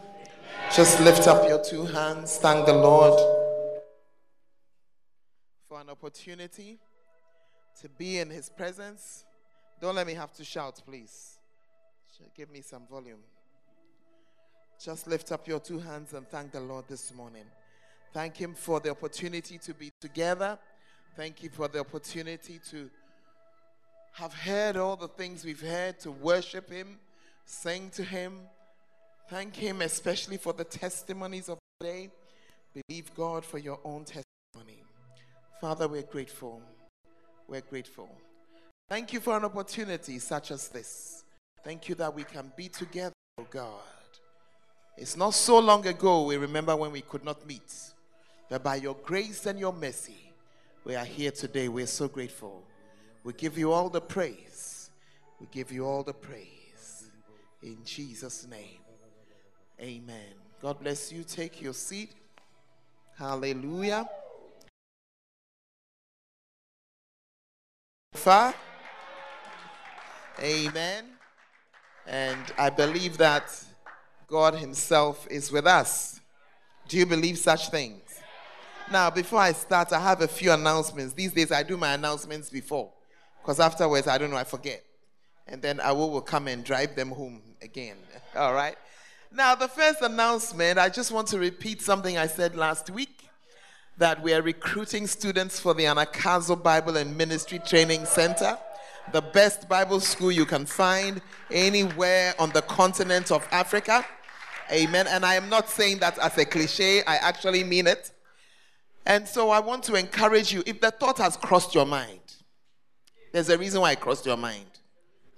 [0.75, 2.39] Just lift up your two hands.
[2.39, 3.15] Thank the Lord
[5.93, 6.79] opportunity
[7.81, 9.25] to be in His presence.
[9.81, 11.39] Don't let me have to shout, please.
[12.37, 13.19] Give me some volume.
[14.83, 17.45] Just lift up your two hands and thank the Lord this morning.
[18.13, 20.59] Thank Him for the opportunity to be together.
[21.17, 22.91] Thank you for the opportunity to
[24.13, 26.99] have heard all the things we've heard, to worship Him,
[27.45, 28.41] sing to Him.
[29.29, 32.11] Thank Him especially for the testimonies of today.
[32.89, 34.82] Believe God for your own testimony.
[35.63, 36.61] Father, we're grateful.
[37.47, 38.11] We're grateful.
[38.89, 41.23] Thank you for an opportunity such as this.
[41.63, 43.71] Thank you that we can be together, oh God.
[44.99, 47.73] It's not so long ago we remember when we could not meet,
[48.51, 50.33] but by your grace and your mercy,
[50.85, 51.69] we are here today.
[51.69, 52.65] We're so grateful.
[53.23, 54.91] We give you all the praise.
[55.39, 57.05] We give you all the praise.
[57.63, 58.81] In Jesus' name.
[59.81, 60.35] Amen.
[60.61, 61.23] God bless you.
[61.23, 62.11] Take your seat.
[63.17, 64.09] Hallelujah.
[68.13, 68.55] Far.
[70.41, 71.05] Amen.
[72.07, 73.53] And I believe that
[74.27, 76.21] God Himself is with us.
[76.89, 78.01] Do you believe such things?
[78.91, 81.15] Now, before I start, I have a few announcements.
[81.15, 82.91] These days, I do my announcements before,
[83.41, 84.85] because afterwards, I don't know, I forget.
[85.47, 87.97] And then I will, will come and drive them home again.
[88.37, 88.77] All right?
[89.33, 93.22] Now, the first announcement, I just want to repeat something I said last week
[93.99, 98.59] that we are recruiting students for the Anagkazo Bible and Ministry Training Center,
[99.13, 104.05] the best Bible school you can find anywhere on the continent of Africa.
[104.71, 105.07] Amen.
[105.07, 108.13] And I am not saying that as a cliche, I actually mean it.
[109.05, 112.21] And so I want to encourage you if the thought has crossed your mind,
[113.33, 114.67] there's a reason why it crossed your mind.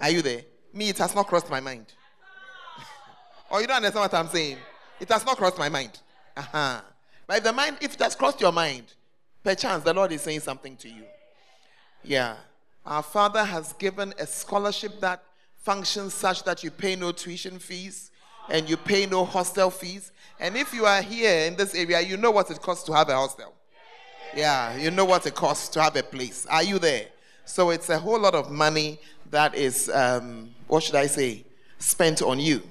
[0.01, 0.43] Are you there?
[0.73, 1.87] Me, it has not crossed my mind.
[3.51, 4.59] or you don't understand what I'm saying?
[5.01, 5.99] It has not crossed my mind.
[6.37, 6.81] Uh-huh.
[7.27, 8.95] But if the mind, if it has crossed your mind,
[9.43, 11.05] perchance the Lord is saying something to you.
[12.03, 12.37] Yeah.
[12.85, 15.23] Our Father has given a scholarship that
[15.57, 18.11] functions such that you pay no tuition fees
[18.51, 20.13] and you pay no hostel fees.
[20.39, 23.09] And if you are here in this area, you know what it costs to have
[23.09, 23.55] a hostel.
[24.37, 26.45] Yeah, you know what it costs to have a place.
[26.47, 27.07] Are you there?
[27.47, 28.99] So it's a whole lot of money
[29.31, 31.45] that is, um, what should I say,
[31.79, 32.63] spent on you.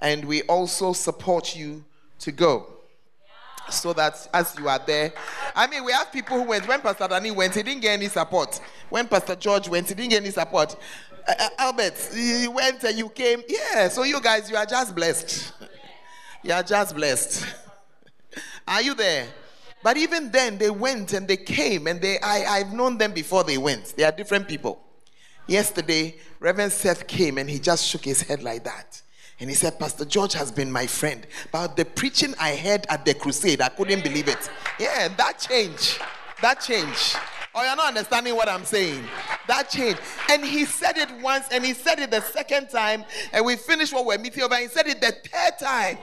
[0.00, 1.84] And we also support you
[2.20, 2.75] to go.
[3.70, 5.12] So that as you are there,
[5.54, 6.68] I mean, we have people who went.
[6.68, 8.60] When Pastor Danny went, he didn't get any support.
[8.88, 10.76] When Pastor George went, he didn't get any support.
[11.26, 13.42] Uh, uh, Albert, you went and you came.
[13.48, 15.52] Yeah, so you guys, you are just blessed.
[16.44, 17.44] you are just blessed.
[18.68, 19.26] are you there?
[19.82, 23.44] But even then, they went and they came, and they I, I've known them before
[23.44, 23.94] they went.
[23.96, 24.80] They are different people.
[25.46, 29.00] Yesterday, Reverend Seth came and he just shook his head like that.
[29.38, 31.26] And he said, Pastor George has been my friend.
[31.52, 34.50] But the preaching I heard at the crusade, I couldn't believe it.
[34.80, 35.98] Yeah, that change.
[36.40, 37.14] That change.
[37.54, 39.02] Oh, you're not understanding what I'm saying.
[39.46, 40.00] That changed.
[40.30, 43.04] And he said it once and he said it the second time.
[43.32, 44.56] And we finished what we're meeting over.
[44.56, 45.98] He said it the third time.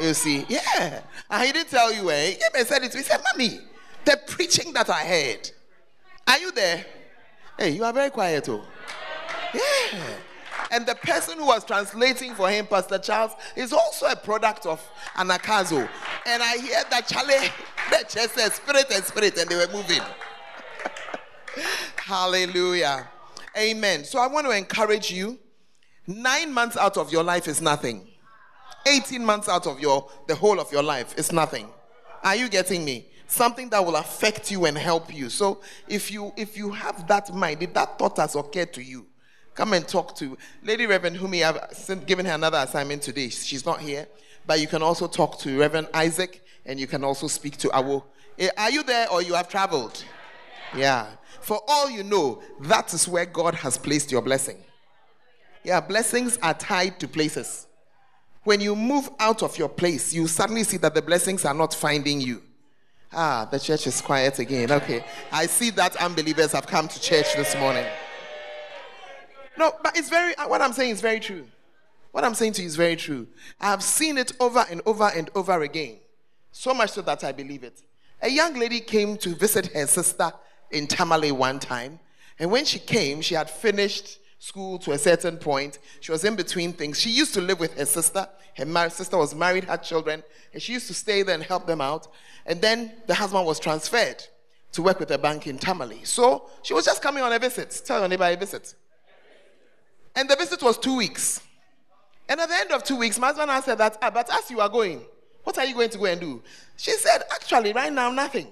[0.00, 1.02] You see, yeah.
[1.30, 2.32] And he didn't tell you, eh?
[2.32, 2.94] He and said it.
[2.94, 3.60] He said, Mommy,
[4.04, 5.50] the preaching that I heard.
[6.26, 6.84] Are you there?
[7.58, 8.62] Hey, you are very quiet, oh.
[9.54, 9.60] Yeah.
[10.70, 14.82] And the person who was translating for him, Pastor Charles, is also a product of
[15.14, 15.88] Anagkazo.
[16.26, 17.50] And I hear that Charlie,
[17.90, 20.02] the church said spirit and spirit, and they were moving.
[21.96, 23.08] Hallelujah.
[23.56, 24.04] Amen.
[24.04, 25.38] So I want to encourage you.
[26.06, 28.06] Nine months out of your life is nothing.
[28.86, 31.68] 18 months out of your the whole of your life is nothing.
[32.22, 33.08] Are you getting me?
[33.26, 35.28] Something that will affect you and help you.
[35.28, 39.06] So if you if you have that mind, if that thought has occurred to you,
[39.56, 41.42] come and talk to Lady Reverend Humi.
[41.42, 43.30] I've given her another assignment today.
[43.30, 44.06] She's not here,
[44.46, 48.04] but you can also talk to Reverend Isaac, and you can also speak to Awo.
[48.38, 50.04] Eh, are you there or you have traveled?
[50.76, 51.06] Yeah.
[51.40, 54.58] For all you know, that is where God has placed your blessing.
[55.64, 57.66] Yeah, blessings are tied to places.
[58.44, 61.74] When you move out of your place, you suddenly see that the blessings are not
[61.74, 62.42] finding you.
[63.12, 64.70] Ah, the church is quiet again.
[64.70, 65.04] Okay.
[65.32, 67.86] I see that unbelievers have come to church this morning.
[69.58, 71.46] No, but it's very, uh, what I'm saying is very true.
[72.12, 73.26] What I'm saying to you is very true.
[73.60, 75.98] I have seen it over and over and over again.
[76.50, 77.82] So much so that I believe it.
[78.22, 80.32] A young lady came to visit her sister
[80.70, 82.00] in Tamale one time.
[82.38, 85.78] And when she came, she had finished school to a certain point.
[86.00, 87.00] She was in between things.
[87.00, 88.28] She used to live with her sister.
[88.56, 91.66] Her mar- sister was married, had children, and she used to stay there and help
[91.66, 92.08] them out.
[92.46, 94.24] And then the husband was transferred
[94.72, 96.04] to work with a bank in Tamale.
[96.04, 97.82] So she was just coming on a visit.
[97.84, 98.74] Tell your neighbor a visit.
[100.16, 101.42] And the visit was two weeks.
[102.28, 104.60] And at the end of two weeks, my husband answered that, ah, but as you
[104.60, 105.02] are going,
[105.44, 106.42] what are you going to go and do?
[106.76, 108.48] She said, actually, right now, nothing.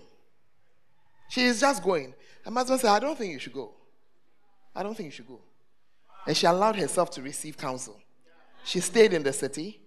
[1.31, 2.14] She is just going.
[2.44, 3.72] And my husband said, I don't think you should go.
[4.77, 5.40] I don't think you should go.
[6.27, 7.98] And she allowed herself to receive counsel.
[8.64, 9.81] She stayed in the city.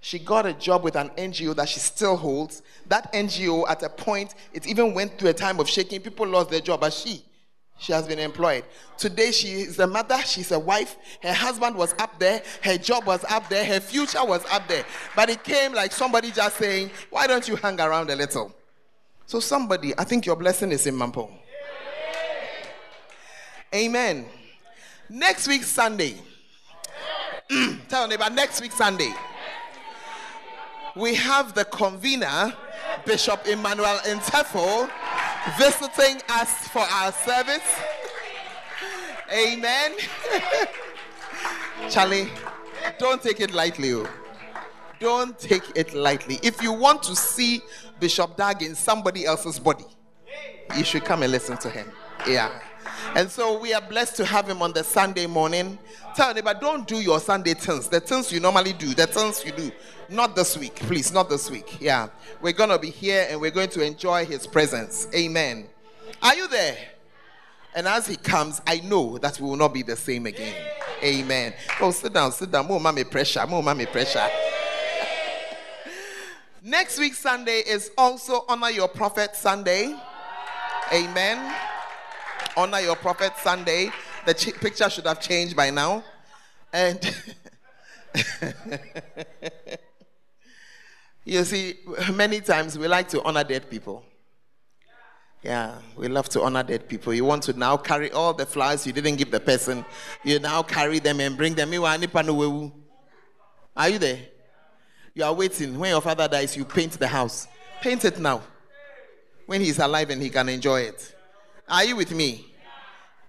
[0.00, 2.62] She got a job with an NGO that she still holds.
[2.88, 6.00] That NGO, at a point, it even went through a time of shaking.
[6.00, 7.24] People lost their job, but she,
[7.78, 8.64] she has been employed.
[8.96, 10.96] Today, she is a mother, she's a wife.
[11.22, 14.84] Her husband was up there, her job was up there, her future was up there.
[15.16, 18.54] But it came like somebody just saying, Why don't you hang around a little?
[19.26, 21.30] So, somebody, I think your blessing is in Mampo.
[23.74, 24.26] Amen.
[25.08, 26.14] Next week, Sunday.
[27.50, 29.12] Mm, tell neighbor, next week, Sunday.
[30.96, 32.54] We have the convener,
[33.04, 34.88] Bishop Emmanuel Intefo,
[35.58, 37.62] visiting us for our service.
[39.32, 39.92] Amen.
[41.90, 42.28] Charlie,
[42.98, 43.92] don't take it lightly.
[43.92, 44.08] Oh.
[45.00, 46.38] Don't take it lightly.
[46.42, 47.62] If you want to see
[48.00, 49.84] Bishop Dag in somebody else's body,
[50.76, 51.90] you should come and listen to him.
[52.26, 52.50] Yeah.
[53.16, 55.78] And so we are blessed to have him on the Sunday morning.
[56.16, 57.88] Tell neighbor, don't do your Sunday things.
[57.88, 59.70] The things you normally do, the things you do.
[60.08, 61.80] Not this week, please, not this week.
[61.80, 62.08] Yeah.
[62.42, 65.06] We're going to be here and we're going to enjoy his presence.
[65.14, 65.68] Amen.
[66.22, 66.76] Are you there?
[67.76, 70.54] And as he comes, I know that we will not be the same again.
[71.02, 71.54] Amen.
[71.80, 72.66] Oh, sit down, sit down.
[72.66, 74.26] More mommy pressure, more mommy pressure.
[76.62, 79.94] Next week, Sunday, is also Honor Your Prophet Sunday.
[80.92, 81.54] Amen.
[82.56, 83.90] Honor Your Prophet Sunday.
[84.26, 86.04] The ch- picture should have changed by now.
[86.72, 86.98] And
[91.24, 91.74] you see,
[92.12, 94.04] many times we like to honor dead people.
[95.42, 97.12] Yeah, we love to honor dead people.
[97.12, 99.84] You want to now carry all the flowers you didn't give the person,
[100.24, 101.70] you now carry them and bring them.
[103.76, 104.20] Are you there?
[105.14, 105.78] You are waiting.
[105.78, 107.46] When your father dies, you paint the house.
[107.82, 108.42] Paint it now.
[109.46, 111.14] When he's alive and he can enjoy it.
[111.68, 112.46] Are you with me?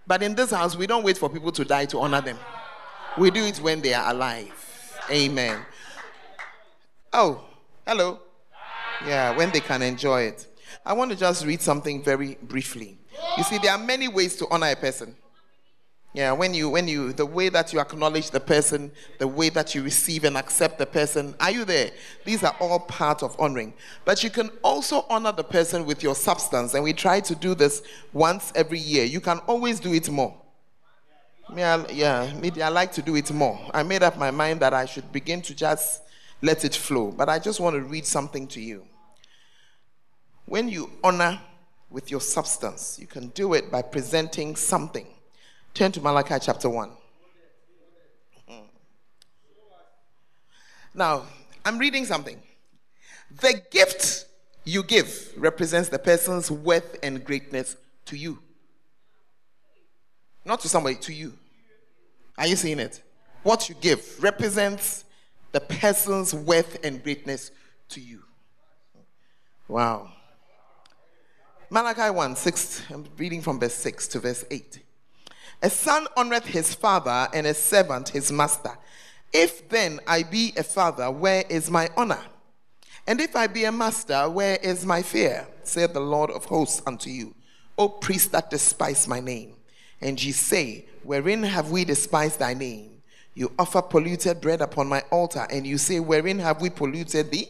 [0.07, 2.37] But in this house, we don't wait for people to die to honor them.
[3.17, 4.51] We do it when they are alive.
[5.09, 5.65] Amen.
[7.13, 7.43] Oh,
[7.87, 8.19] hello.
[9.05, 10.47] Yeah, when they can enjoy it.
[10.85, 12.97] I want to just read something very briefly.
[13.37, 15.15] You see, there are many ways to honor a person.
[16.15, 19.75] Yeah, when you, when you, the way that you acknowledge the person, the way that
[19.75, 21.91] you receive and accept the person, are you there?
[22.23, 23.73] These are all part of honoring.
[24.05, 27.53] But you can also honor the person with your substance, and we try to do
[27.53, 29.03] this once every year.
[29.03, 30.33] You can always do it more.
[31.53, 32.31] Yeah, yeah,
[32.63, 33.59] I like to do it more.
[33.73, 36.01] I made up my mind that I should begin to just
[36.41, 37.11] let it flow.
[37.11, 38.85] But I just want to read something to you.
[40.45, 41.41] When you honor
[41.89, 45.07] with your substance, you can do it by presenting something.
[45.75, 46.89] Turn to Malachi chapter 1.
[48.49, 48.53] Mm.
[50.93, 51.23] Now,
[51.65, 52.41] I'm reading something.
[53.41, 54.25] The gift
[54.63, 58.39] you give represents the person's worth and greatness to you.
[60.45, 61.33] Not to somebody, to you.
[62.37, 63.03] Are you seeing it?
[63.43, 65.03] What you give represents
[65.51, 67.51] the person's worth and greatness
[67.89, 68.23] to you.
[69.67, 70.09] Wow.
[71.69, 74.84] Malachi 1 6, I'm reading from verse 6 to verse 8.
[75.65, 78.77] A son honoreth his father, and a servant his master.
[79.33, 82.21] If then I be a father, where is my honor?
[83.07, 85.47] And if I be a master, where is my fear?
[85.63, 87.33] saith the Lord of hosts unto you.
[87.79, 89.55] O priests that despise my name.
[90.01, 93.01] And ye say, Wherein have we despised thy name?
[93.33, 97.49] You offer polluted bread upon my altar, and you say, Wherein have we polluted thee?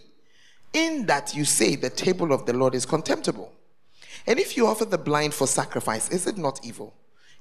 [0.71, 3.51] In that you say, The table of the Lord is contemptible.
[4.25, 6.93] And if you offer the blind for sacrifice, is it not evil?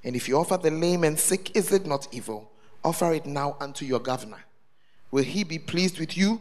[0.05, 2.51] And if you offer the lame and sick, is it not evil?
[2.83, 4.45] Offer it now unto your governor.
[5.11, 6.39] Will he be pleased with you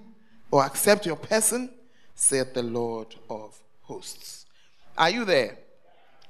[0.51, 1.71] or accept your person?
[2.15, 4.47] saith the Lord of hosts.
[4.97, 5.59] Are you there?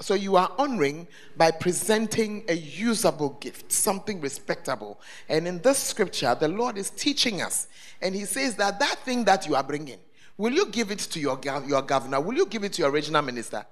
[0.00, 1.06] So you are honoring
[1.36, 5.00] by presenting a usable gift, something respectable.
[5.28, 7.68] And in this scripture, the Lord is teaching us.
[8.02, 9.98] And he says that that thing that you are bringing,
[10.36, 12.20] will you give it to your, your governor?
[12.20, 13.64] Will you give it to your regional minister?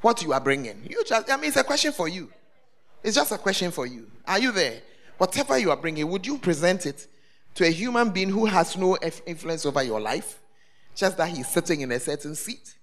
[0.00, 0.86] What you are bringing.
[0.88, 2.30] You just, I mean, it's a question for you.
[3.02, 4.10] It's just a question for you.
[4.26, 4.80] Are you there?
[5.18, 7.06] Whatever you are bringing, would you present it
[7.54, 8.96] to a human being who has no
[9.26, 10.40] influence over your life?
[10.94, 12.74] Just that he's sitting in a certain seat?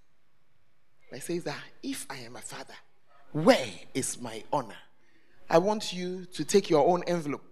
[1.14, 2.74] I say that if I am a father,
[3.32, 4.76] where is my honor?
[5.50, 7.44] I want you to take your own envelope.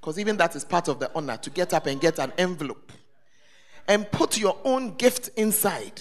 [0.00, 2.90] Because even that is part of the honor to get up and get an envelope
[3.86, 6.00] and put your own gift inside.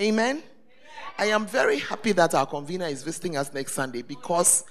[0.00, 0.42] Amen.
[1.18, 4.64] I am very happy that our convener is visiting us next Sunday because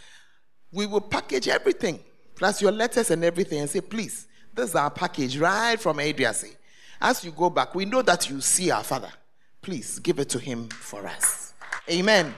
[0.71, 1.99] we will package everything,
[2.35, 6.55] plus your letters and everything, and say, please, this is our package right from Adriasi.
[7.01, 9.11] As you go back, we know that you see our father.
[9.61, 11.53] Please give it to him for us.
[11.89, 12.33] Amen.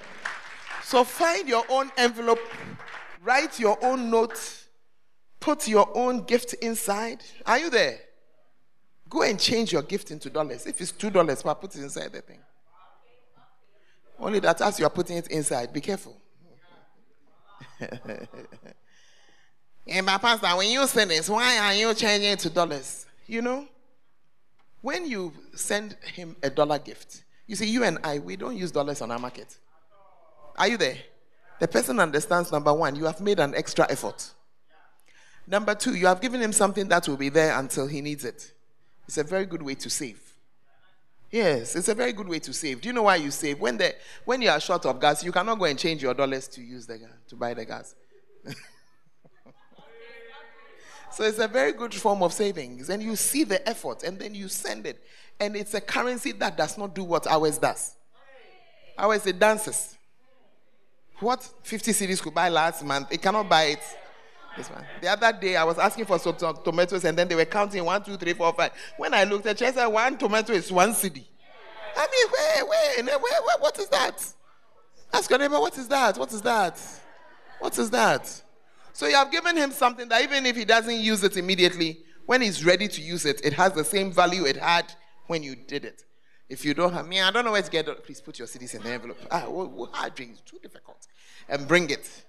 [0.83, 2.39] So find your own envelope,
[3.23, 4.39] write your own note,
[5.39, 7.23] put your own gift inside.
[7.45, 7.99] Are you there?
[9.09, 10.65] Go and change your gift into dollars.
[10.67, 12.39] If it's two dollars, put it inside the thing.
[14.19, 16.15] Only that as you are putting it inside, be careful.
[19.85, 23.05] yeah, my Pastor, when you send this, why are you changing it to dollars?
[23.27, 23.67] You know,
[24.81, 28.71] when you send him a dollar gift, you see, you and I, we don't use
[28.71, 29.57] dollars on our market.
[30.57, 30.97] Are you there?
[31.59, 34.31] The person understands number one, you have made an extra effort.
[35.47, 38.51] Number two, you have given him something that will be there until he needs it.
[39.07, 40.24] It's a very good way to save.
[41.35, 42.79] Yes, it's a very good way to save.
[42.79, 43.59] Do you know why you save?
[43.59, 46.47] When the when you are short of gas, you cannot go and change your dollars
[46.47, 47.93] to use the gas to buy the gas.
[51.11, 54.33] so it's a very good form of savings, and you see the effort, and then
[54.33, 55.03] you send it,
[55.37, 57.97] and it's a currency that does not do what ours does.
[58.97, 59.97] Ours it dances.
[61.19, 63.83] What 50 cedis could buy last month, it cannot buy it
[64.57, 64.85] this one.
[65.01, 68.03] The other day, I was asking for some tomatoes, and then they were counting one,
[68.03, 68.71] two, three, four, five.
[68.97, 71.25] When I looked at I said, one tomato is one cedi.
[71.97, 74.33] I mean, where, where, where, where, what is that?
[75.13, 76.17] Ask your neighbor, what is that?
[76.17, 76.79] What is that?
[77.59, 78.41] What is that?
[78.93, 82.41] So you have given him something that even if he doesn't use it immediately, when
[82.41, 84.91] he's ready to use it, it has the same value it had
[85.27, 86.03] when you did it.
[86.47, 88.03] If you don't have me, I don't know where to get it.
[88.03, 89.17] Please put your cedis in the envelope.
[89.31, 89.45] Ah,
[89.91, 91.07] hard drink is too difficult.
[91.49, 92.24] And bring it.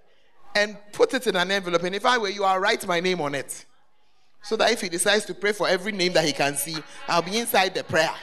[0.57, 1.83] And put it in an envelope.
[1.83, 3.67] And if I were you, I'll write my name on it.
[4.43, 6.77] So that if he decides to pray for every name that he can see,
[7.07, 8.15] I'll be inside the prayer.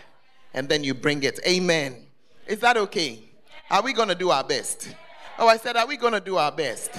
[0.54, 1.40] And then you bring it.
[1.46, 2.08] Amen.
[2.48, 3.20] Is that okay?
[3.70, 4.96] Are we going to do our best?
[5.38, 6.92] Oh, I said, are we going to do our best?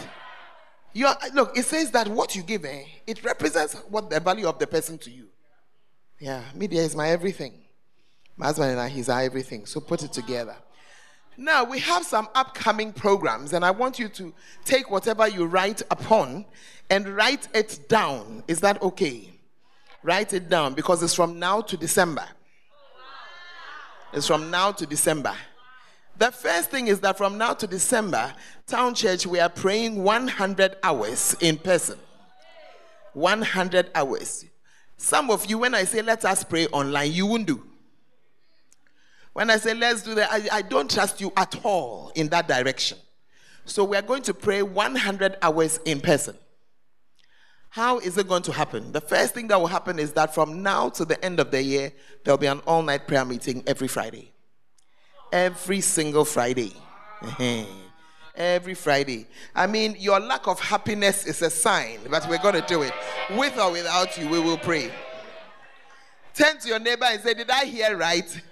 [0.93, 4.47] You are, look, it says that what you give, eh, it represents what the value
[4.47, 5.27] of the person to you.
[6.21, 7.55] Yeah, media is my everything.
[8.37, 9.67] My husband and I, he's our everything.
[9.67, 10.57] So put it together.
[11.37, 14.33] Now, we have some upcoming programs, and I want you to
[14.65, 16.45] take whatever you write upon
[16.91, 18.45] and write it down.
[18.47, 19.31] Is that okay?
[20.03, 22.25] Write it down because it's from now to December.
[24.13, 25.35] It's from now to December.
[26.17, 28.33] The first thing is that from now to December,
[28.69, 31.99] Town Church, we are praying 100 hours in person.
[33.15, 34.45] 100 hours.
[34.97, 37.65] Some of you, when I say let us pray online, you won't do.
[39.35, 42.49] When I say let's do that, I, I don't trust you at all in that
[42.49, 42.99] direction.
[43.67, 46.37] So we are going to pray 100 hours in person.
[47.69, 48.93] How is it going to happen?
[48.93, 51.63] The first thing that will happen is that from now to the end of the
[51.63, 51.93] year,
[52.25, 54.31] there'll be an all night prayer meeting every Friday
[55.35, 56.73] every single Friday.
[58.37, 59.27] every Friday.
[59.55, 62.93] I mean, your lack of happiness is a sign, but we're going to do it.
[63.31, 64.93] With or without you, we will pray.
[66.35, 68.43] Turn to your neighbor and say, Did I hear right?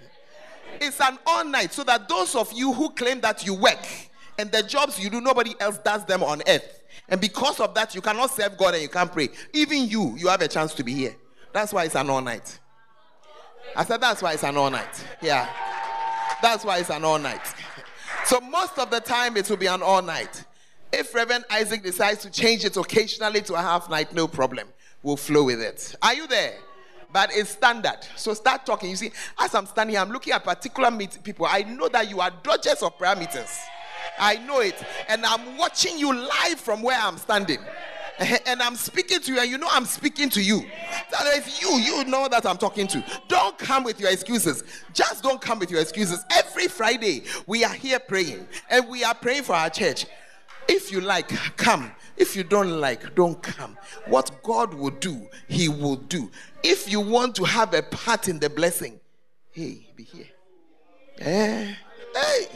[0.81, 3.85] It's an all night so that those of you who claim that you work
[4.37, 6.83] and the jobs you do, nobody else does them on earth.
[7.09, 9.29] And because of that, you cannot serve God and you can't pray.
[9.53, 11.15] Even you, you have a chance to be here.
[11.51, 12.59] That's why it's an all night.
[13.75, 15.05] I said, That's why it's an all night.
[15.21, 15.49] Yeah.
[16.41, 17.41] That's why it's an all night.
[18.25, 20.43] So most of the time it will be an all night.
[20.91, 24.67] If Reverend Isaac decides to change it occasionally to a half night, no problem.
[25.01, 25.95] We'll flow with it.
[26.01, 26.53] Are you there?
[27.13, 27.99] But it's standard.
[28.15, 28.89] So start talking.
[28.89, 31.45] You see, as I'm standing I'm looking at particular meet- people.
[31.45, 33.57] I know that you are dodgers of meetings.
[34.19, 34.75] I know it.
[35.07, 37.59] And I'm watching you live from where I'm standing.
[38.19, 38.37] Uh-huh.
[38.45, 40.63] and I'm speaking to you, and you know I'm speaking to you.
[41.11, 43.03] That is you, you know that I'm talking to.
[43.27, 44.63] Don't come with your excuses.
[44.93, 46.23] Just don't come with your excuses.
[46.29, 50.05] Every Friday, we are here praying, and we are praying for our church.
[50.67, 51.91] If you like, come.
[52.15, 53.77] If you don't like, don't come.
[54.07, 56.29] What God will do, He will do.
[56.63, 58.99] If you want to have a part in the blessing,
[59.51, 60.27] hey, be here.
[61.19, 61.73] Eh,
[62.15, 62.47] hey.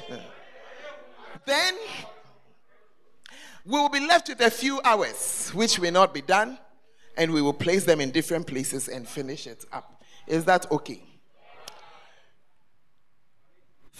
[1.46, 1.76] Then
[3.66, 6.60] we will be left with a few hours, which will not be done,
[7.18, 10.04] and we will place them in different places and finish it up.
[10.28, 11.02] Is that okay?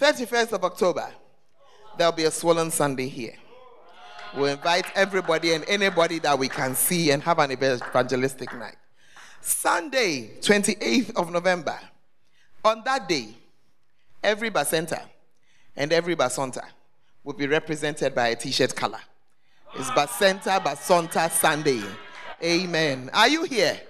[0.00, 1.10] 31st of October,
[1.96, 3.34] there'll be a swollen Sunday here.
[4.36, 8.76] We'll invite everybody and anybody that we can see and have an evangelistic night.
[9.40, 11.78] Sunday, 28th of November,
[12.64, 13.28] on that day,
[14.22, 15.00] every Bacenta
[15.76, 16.64] and every basonta
[17.24, 19.00] will be represented by a t shirt color.
[19.74, 21.82] It's Bacenta Basonta Sunday.
[22.42, 23.10] Amen.
[23.12, 23.80] Are you here?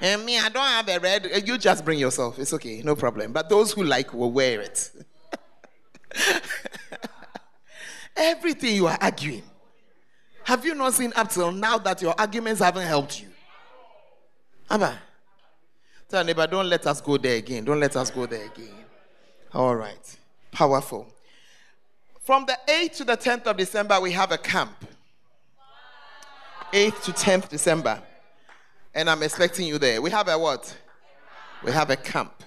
[0.00, 1.26] And me, I don't have a red.
[1.30, 2.38] Eh, you just bring yourself.
[2.38, 3.32] It's okay, no problem.
[3.32, 4.90] But those who like will wear it.
[8.16, 9.42] Everything you are arguing.
[10.46, 13.26] Have you not seen up till now that your arguments haven't helped you?
[14.70, 14.96] Abba.
[16.08, 17.64] Tell neighbor, don't let us go there again.
[17.64, 18.76] Don't let us go there again.
[19.52, 20.16] All right.
[20.52, 21.08] Powerful.
[22.22, 24.76] From the 8th to the 10th of December, we have a camp.
[26.72, 28.00] 8th to 10th December.
[28.94, 30.00] And I'm expecting you there.
[30.00, 30.76] We have a what?
[31.64, 32.44] We have a camp.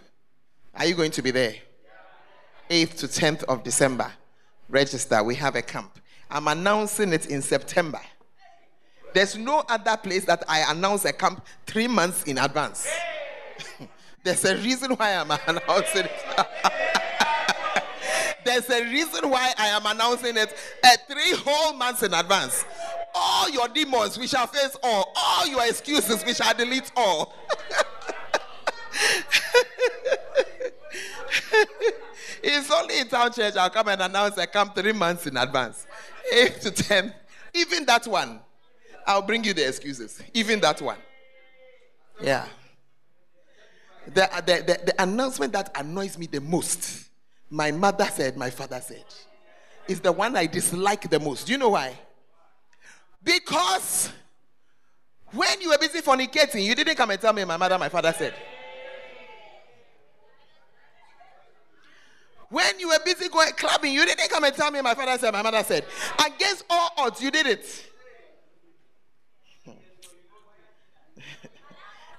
[0.74, 1.56] Are you going to be there?
[2.70, 4.10] 8th to 10th of December.
[4.70, 5.22] Register.
[5.22, 6.00] We have a camp.
[6.30, 8.02] I'm announcing it in September.
[9.14, 12.88] There's no other place that I announce a camp three months in advance.
[14.24, 16.12] There's a reason why I'm announcing it.
[18.46, 22.66] There's a reason why I am announcing it uh, three whole months in advance
[23.14, 25.12] all your demons, we shall face all.
[25.16, 27.34] All your excuses, we shall delete all.
[32.44, 35.88] it's only in town church I'll come and announce I come three months in advance.
[36.32, 37.14] Eight to ten.
[37.54, 38.40] Even that one,
[39.08, 40.22] I'll bring you the excuses.
[40.34, 40.98] Even that one.
[42.22, 42.46] Yeah.
[44.06, 47.10] The, the, the, the announcement that annoys me the most,
[47.50, 49.06] my mother said, my father said
[49.88, 51.48] is the one I dislike the most.
[51.48, 51.98] Do you know why?
[53.24, 54.12] Because
[55.32, 58.14] when you were busy fornicating, you didn't come and tell me my mother, my father
[58.16, 58.34] said.
[62.50, 65.32] When you were busy going clubbing, you didn't come and tell me my father said,
[65.32, 65.86] my mother said.
[66.26, 67.86] Against all odds, you did it.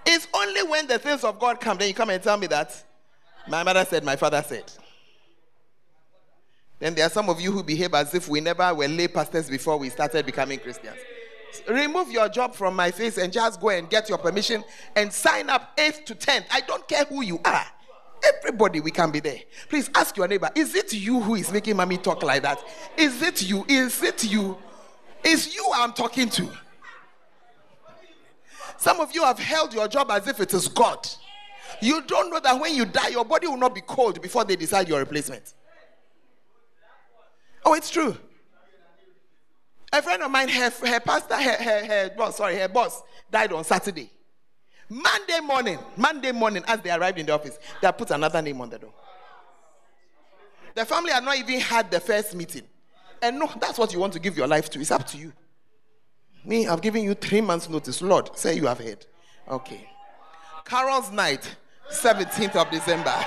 [0.07, 2.85] it's only when the things of God come, then you come and tell me that
[3.49, 4.71] my mother said, my father said.
[6.79, 9.51] Then there are some of you who behave as if we never were lay pastors
[9.51, 10.97] before we started becoming Christians.
[11.69, 14.63] Remove your job from my face and just go and get your permission
[14.95, 16.45] and sign up 8th to 10th.
[16.51, 17.67] I don't care who you are.
[18.23, 19.41] Everybody, we can be there.
[19.69, 22.63] Please ask your neighbor, is it you who is making mommy talk like that?
[22.97, 23.65] Is it you?
[23.69, 24.59] Is it you?
[25.25, 26.49] Is you I'm talking to?
[28.77, 31.07] Some of you have held your job as if it is God.
[31.83, 34.57] You don't know that when you die, your body will not be cold before they
[34.57, 35.55] decide your replacement.
[37.65, 38.17] Oh, it's true.
[39.93, 43.53] A friend of mine, her, her pastor, her, her, her boss, sorry, her boss died
[43.53, 44.11] on Saturday.
[44.91, 48.69] Monday morning, Monday morning, as they arrived in the office, they put another name on
[48.69, 48.93] the door.
[50.75, 52.65] The family had not even had the first meeting.
[53.23, 54.81] And no, that's what you want to give your life to.
[54.81, 55.33] It's up to you.
[56.45, 58.03] Me, I've given you three months' notice.
[58.03, 59.07] Lord, say you have heard.
[59.49, 59.89] Okay.
[60.65, 61.55] Carol's night,
[61.93, 63.15] 17th of December.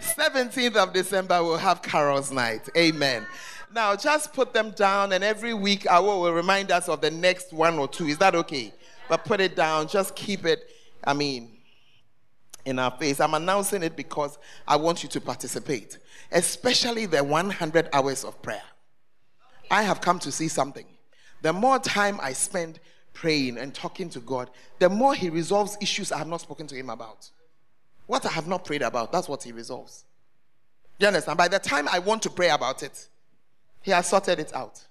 [0.00, 2.68] 17th of December, we'll have Carol's night.
[2.76, 3.26] Amen.
[3.74, 7.52] Now, just put them down, and every week I will, remind us of the next
[7.52, 8.06] one or two.
[8.06, 8.72] Is that okay?
[9.08, 10.70] But put it down, just keep it,
[11.04, 11.58] I mean,
[12.64, 13.20] in our face.
[13.20, 15.98] I'm announcing it because I want you to participate,
[16.32, 18.62] especially the 100 hours of prayer.
[19.70, 20.86] I have come to see something.
[21.42, 22.80] The more time I spend
[23.12, 26.74] praying and talking to God, the more He resolves issues I have not spoken to
[26.74, 27.30] Him about.
[28.06, 30.04] What I have not prayed about, that's what He resolves.
[30.98, 31.36] Do you understand?
[31.36, 33.08] By the time I want to pray about it,
[33.82, 34.84] he has sorted it out.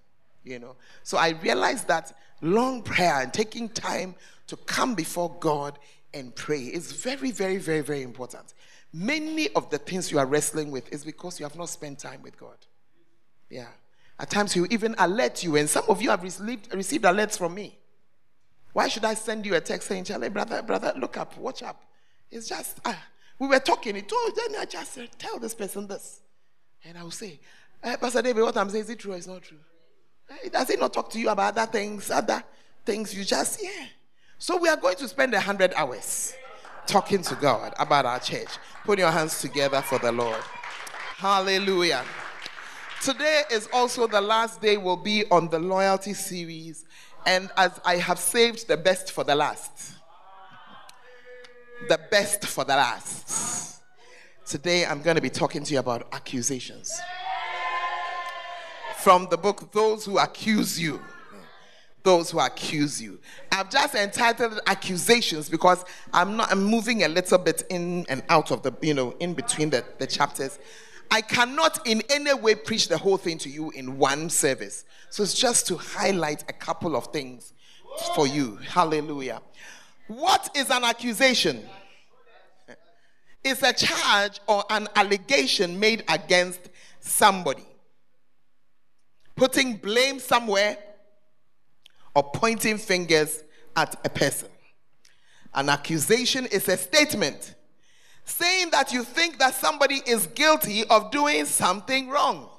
[0.43, 0.75] You know.
[1.03, 4.15] So I realized that long prayer and taking time
[4.47, 5.77] to come before God
[6.13, 8.53] and pray is very, very, very, very important.
[8.93, 12.21] Many of the things you are wrestling with is because you have not spent time
[12.21, 12.57] with God.
[13.49, 13.67] Yeah.
[14.19, 17.37] At times he will even alert you, and some of you have received, received alerts
[17.37, 17.77] from me.
[18.73, 21.83] Why should I send you a text saying, Charlie, brother, brother, look up, watch up?
[22.31, 22.99] It's just, ah,
[23.39, 26.21] we were talking, it told, then I just said, tell this person this.
[26.83, 27.39] And I will say,
[27.83, 29.57] uh, Pastor David, what I'm saying, is it true or is not true?
[30.29, 32.43] Uh, does it not talk to you about other things, other
[32.85, 33.85] things you just, yeah.
[34.37, 36.33] So we are going to spend a hundred hours
[36.85, 38.49] talking to God about our church.
[38.85, 40.41] Put your hands together for the Lord.
[41.17, 42.03] Hallelujah.
[43.01, 46.85] Today is also the last day we'll be on the loyalty series.
[47.25, 49.95] And as I have saved the best for the last,
[51.89, 53.81] the best for the last.
[54.45, 56.99] Today I'm going to be talking to you about accusations
[59.07, 60.99] from the book Those Who Accuse You.
[62.03, 63.19] Those who accuse you.
[63.53, 68.51] I've just entitled accusations because I'm not I'm moving a little bit in and out
[68.51, 70.59] of the, you know, in between the, the chapters.
[71.09, 74.83] I cannot in any way preach the whole thing to you in one service.
[75.09, 77.53] So it's just to highlight a couple of things
[78.13, 78.57] for you.
[78.57, 79.41] Hallelujah.
[80.07, 81.63] What is an accusation?
[83.41, 86.59] It's a charge or an allegation made against
[86.99, 87.63] somebody
[89.37, 90.77] putting blame somewhere,
[92.13, 93.43] or pointing fingers
[93.75, 94.49] at a person.
[95.53, 97.55] An accusation is a statement
[98.25, 102.49] saying that you think that somebody is guilty of doing something wrong.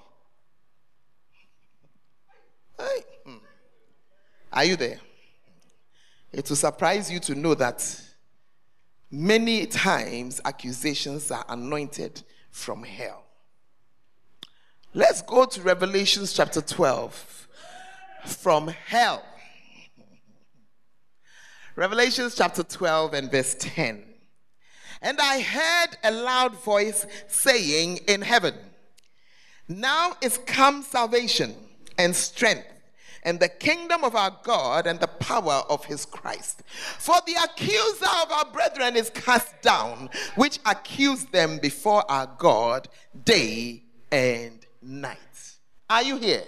[2.79, 3.37] Hmm.
[4.53, 5.01] Are you there?
[6.33, 8.01] It will surprise you to know that
[9.11, 13.28] many times accusations are anointed from hell.
[14.99, 17.47] Let's go to Revelations chapter 12
[18.25, 19.23] from hell.
[21.77, 24.03] Revelations chapter 12 and verse 10.
[25.01, 28.55] And I heard a loud voice saying in heaven,
[29.69, 31.55] Now is come salvation
[31.97, 32.67] and strength
[33.23, 36.65] and the kingdom of our God and the power of his Christ.
[36.99, 42.89] For the accuser of our brethren is cast down, which accused them before our God
[43.25, 45.19] day and night.
[45.91, 46.45] Are you here?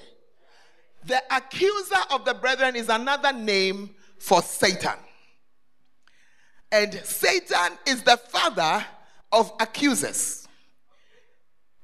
[1.07, 4.99] The accuser of the brethren is another name for Satan.
[6.71, 8.85] And Satan is the father
[9.33, 10.47] of accusers.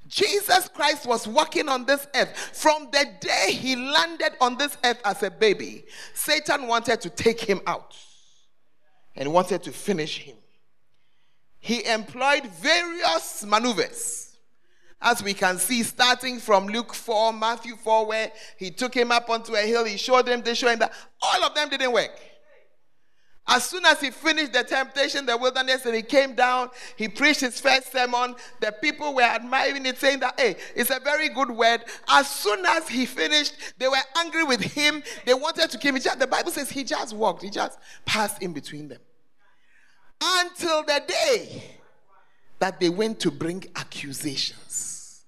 [0.07, 2.37] Jesus Christ was walking on this earth.
[2.53, 5.85] From the day he landed on this earth as a baby,
[6.15, 7.97] Satan wanted to take him out
[9.17, 10.37] and wanted to finish him.
[11.59, 14.26] he employed various maneuvers.
[15.01, 19.29] As we can see, starting from Luke 4, Matthew 4, where he took him up
[19.29, 22.19] onto a hill, he showed him, they showed him that all of them didn't work.
[23.49, 27.41] As soon as he finished the temptation, the wilderness, and he came down, he preached
[27.41, 28.35] his first sermon.
[28.61, 31.85] The people were admiring it, saying that, hey, it's a very good word.
[32.09, 35.01] As soon as he finished, they were angry with him.
[35.25, 36.03] They wanted to kill him.
[36.19, 39.01] The Bible says he just walked, he just passed in between them.
[40.21, 41.76] Until the day
[42.59, 45.25] that they went to bring accusations.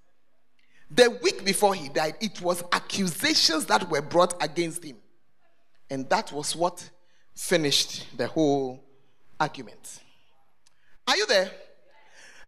[0.91, 4.97] The week before he died, it was accusations that were brought against him.
[5.91, 6.89] And that was what
[7.35, 8.83] finished the whole
[9.39, 10.01] argument.
[11.07, 11.51] Are you there?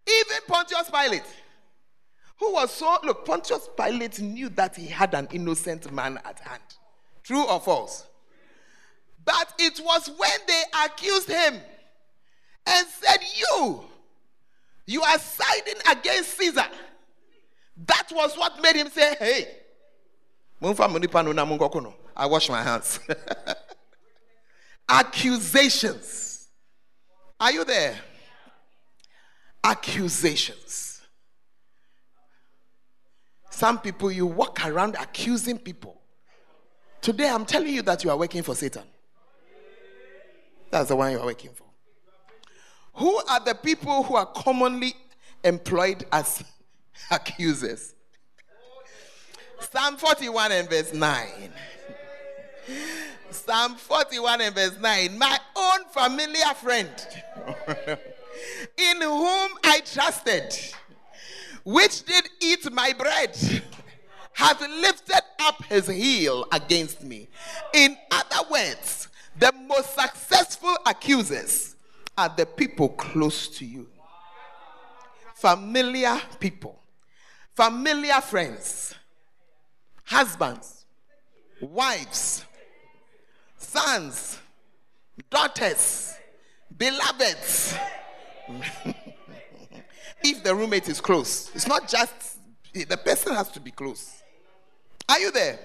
[0.06, 1.22] Even Pontius Pilate,
[2.38, 6.62] who was so, look, Pontius Pilate knew that he had an innocent man at hand.
[7.22, 8.06] True or false?
[9.24, 11.60] But it was when they accused him
[12.66, 13.84] and said, You,
[14.90, 16.66] you are siding against Caesar.
[17.86, 19.46] That was what made him say, Hey,
[22.16, 22.98] I wash my hands.
[24.88, 26.48] Accusations.
[27.38, 27.96] Are you there?
[29.62, 31.00] Accusations.
[33.48, 36.00] Some people, you walk around accusing people.
[37.00, 38.82] Today, I'm telling you that you are working for Satan.
[40.72, 41.69] That's the one you are working for.
[43.00, 44.94] Who are the people who are commonly
[45.42, 46.44] employed as
[47.10, 47.94] accusers?
[49.58, 51.26] Psalm 41 and verse 9.
[53.30, 55.18] Psalm 41 and verse 9.
[55.18, 56.90] My own familiar friend,
[58.76, 60.54] in whom I trusted,
[61.64, 63.34] which did eat my bread,
[64.34, 67.28] hath lifted up his heel against me.
[67.72, 71.76] In other words, the most successful accusers
[72.20, 73.88] are the people close to you.
[75.34, 76.78] Familiar people,
[77.54, 78.94] familiar friends,
[80.04, 80.84] husbands,
[81.62, 82.44] wives,
[83.56, 84.38] sons,
[85.30, 86.14] daughters,
[86.76, 87.74] beloveds.
[90.22, 92.38] if the roommate is close, it's not just
[92.74, 94.22] the person has to be close.
[95.08, 95.58] Are you there?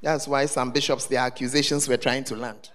[0.00, 2.70] That's why some bishops, their accusations were trying to land.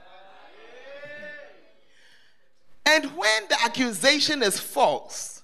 [2.86, 5.44] And when the accusation is false,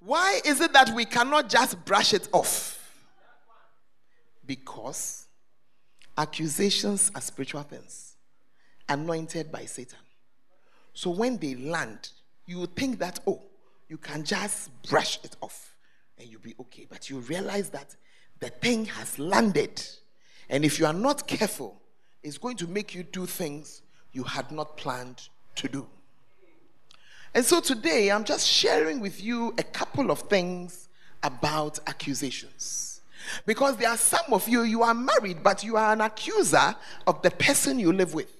[0.00, 2.72] why is it that we cannot just brush it off?
[4.46, 5.24] Because
[6.16, 8.14] Accusations are spiritual things,
[8.88, 9.98] anointed by Satan.
[10.92, 12.10] So when they land,
[12.46, 13.42] you think that, oh,
[13.88, 15.74] you can just brush it off
[16.16, 16.86] and you'll be okay.
[16.88, 17.96] But you realize that
[18.38, 19.84] the thing has landed.
[20.48, 21.80] And if you are not careful,
[22.22, 23.82] it's going to make you do things
[24.12, 25.86] you had not planned to do.
[27.34, 30.88] And so today, I'm just sharing with you a couple of things
[31.22, 33.00] about accusations.
[33.44, 36.76] Because there are some of you, you are married, but you are an accuser
[37.06, 38.30] of the person you live with.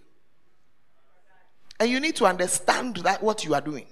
[1.81, 3.87] And you need to understand that what you are doing.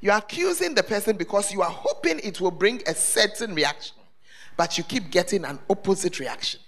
[0.00, 3.96] You are accusing the person because you are hoping it will bring a certain reaction,
[4.56, 6.60] but you keep getting an opposite reaction.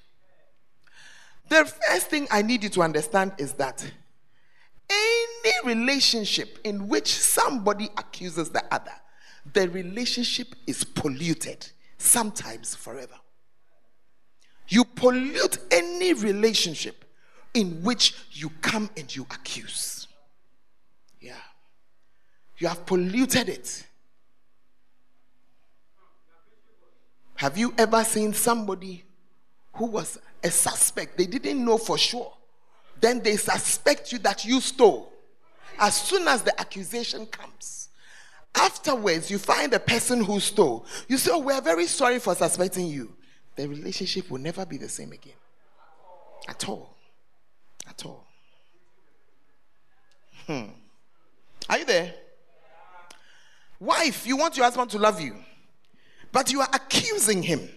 [1.49, 3.91] The first thing I need you to understand is that
[4.91, 8.93] any relationship in which somebody accuses the other,
[9.53, 13.15] the relationship is polluted, sometimes forever.
[14.69, 17.05] You pollute any relationship
[17.55, 20.07] in which you come and you accuse.
[21.21, 21.35] Yeah.
[22.59, 23.87] You have polluted it.
[27.37, 29.05] Have you ever seen somebody
[29.75, 31.17] who was a suspect?
[31.17, 32.33] They didn't know for sure.
[33.01, 35.13] Then they suspect you that you stole.
[35.79, 37.89] As soon as the accusation comes,
[38.55, 40.85] afterwards you find the person who stole.
[41.09, 43.15] You say, Oh, we're very sorry for suspecting you
[43.59, 45.35] the relationship will never be the same again.
[46.47, 46.95] At all.
[47.89, 48.25] At all.
[50.47, 50.67] Hmm.
[51.69, 52.15] Are you there?
[53.81, 55.35] Wife, you want your husband to love you,
[56.31, 57.69] but you are accusing him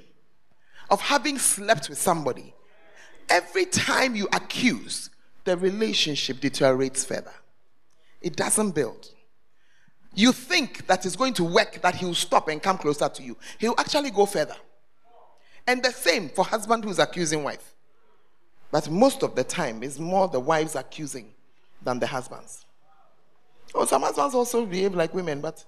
[0.91, 2.53] of having slept with somebody.
[3.27, 5.09] Every time you accuse,
[5.43, 7.33] the relationship deteriorates further.
[8.21, 9.09] It doesn't build.
[10.13, 13.37] You think that it's going to work, that he'll stop and come closer to you.
[13.57, 14.55] He'll actually go further.
[15.65, 17.75] And the same for husband who's accusing wife.
[18.71, 21.33] But most of the time, it's more the wives accusing
[21.81, 22.65] than the husbands.
[23.73, 25.63] Oh, some husbands also behave like women, but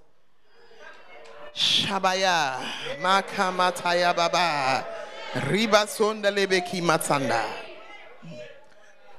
[1.55, 2.59] Shabaya,
[2.99, 4.85] Makamataya Baba,
[5.33, 7.45] Riba Sondelebeki Matsanda.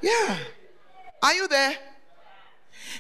[0.04, 0.36] Yeah.
[1.22, 1.76] Are you there?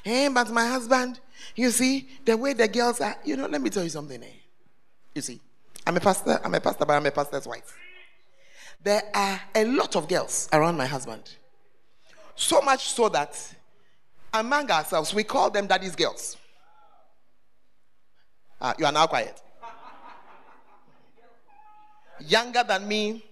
[0.02, 1.20] Hey, but my husband,
[1.54, 4.22] You see, the way the girls are, you know, let me tell you something.
[4.22, 4.26] Eh?
[5.14, 5.40] You see,
[5.86, 7.76] I'm a pastor, I'm a pastor, but I'm a pastor's wife.
[8.82, 11.22] There are a lot of girls around my husband.
[12.34, 13.38] So much so that
[14.32, 16.36] among ourselves, we call them daddy's girls.
[18.60, 19.40] Ah, you are now quiet.
[22.20, 23.24] Younger than me,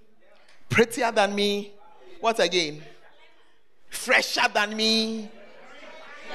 [0.68, 1.72] prettier than me.
[2.20, 2.82] What again?
[3.92, 5.30] Fresher than me.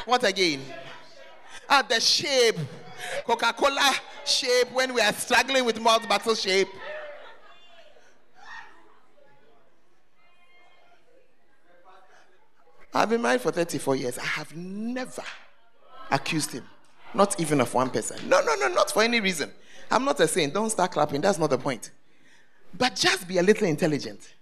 [0.06, 0.62] What again?
[1.68, 2.56] Ah, the shape.
[3.26, 3.94] Coca Cola
[4.26, 6.68] shape when we are struggling with mouth battle shape.
[12.94, 14.18] I've been married for 34 years.
[14.18, 15.24] I have never
[16.10, 16.64] accused him,
[17.14, 18.18] not even of one person.
[18.30, 19.52] No, no, no, not for any reason.
[19.92, 20.54] I'm not a saint.
[20.54, 21.22] Don't start clapping.
[21.22, 21.92] That's not the point.
[22.74, 24.36] But just be a little intelligent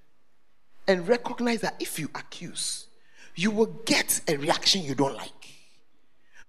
[0.87, 2.87] and recognize that if you accuse,
[3.35, 5.31] you will get a reaction you don't like.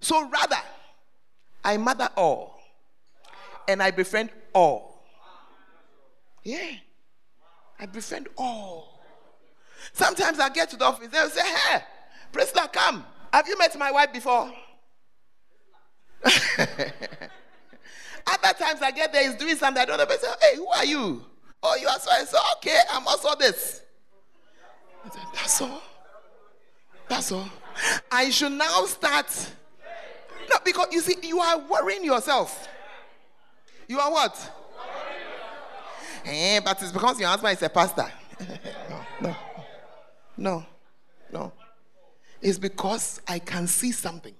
[0.01, 0.57] So rather,
[1.65, 2.61] I mother all
[3.69, 5.05] and I befriend all.
[6.45, 6.71] Yeah,
[7.81, 9.01] I befriend all.
[9.93, 11.81] Sometimes I get to the office, they'll say, Hey,
[12.33, 13.05] Priscilla, come.
[13.33, 14.53] Have you met my wife before?
[18.27, 20.17] Other times I get there, he's doing something, I don't know.
[20.17, 21.25] Say, hey, who are you?
[21.63, 22.39] Oh, you are so and so.
[22.57, 23.83] Okay, I'm also this.
[25.35, 25.83] That's all.
[27.09, 27.49] That's all.
[28.11, 29.53] I should now start.
[30.51, 32.69] No, because you see, you are worrying yourself.
[33.89, 34.53] You are what?
[36.25, 38.11] Eh, but it's because your husband is a pastor.
[38.91, 39.37] no, no,
[40.37, 40.67] no,
[41.33, 41.53] no.
[42.43, 44.35] It's because I can see something.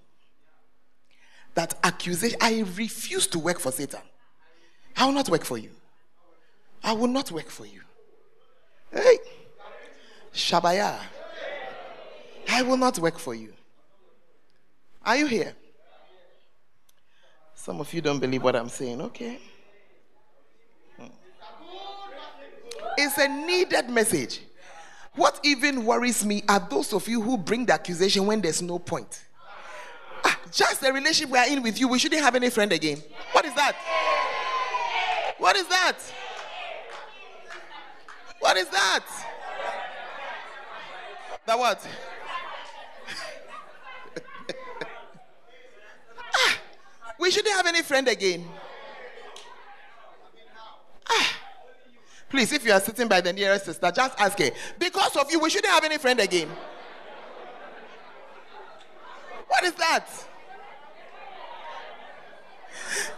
[1.55, 4.01] That accusation, I refuse to work for Satan.
[4.97, 5.71] I will not work for you.
[6.83, 7.81] I will not work for you.
[8.93, 9.19] Hey,
[10.35, 10.99] Shabaya.
[12.49, 13.53] I will not work for you.
[15.05, 15.55] Are you here?
[17.55, 19.01] Some of you don't believe what I'm saying.
[19.01, 19.39] Okay.
[20.97, 21.07] Hmm.
[22.97, 24.41] It's a needed message.
[25.15, 28.79] What even worries me are those of you who bring the accusation when there's no
[28.79, 29.25] point.
[30.25, 33.03] Ah, just the relationship we are in with you, we shouldn't have any friend again.
[33.33, 33.75] What is that?
[35.39, 35.97] What is that?
[38.41, 39.05] What is that?
[41.47, 41.89] The what?
[47.19, 48.45] We shouldn't have any friend again.
[51.09, 51.33] Ah.
[52.29, 54.51] Please, if you are sitting by the nearest sister, just ask her.
[54.79, 56.49] Because of you, we shouldn't have any friend again.
[59.49, 60.07] What is that?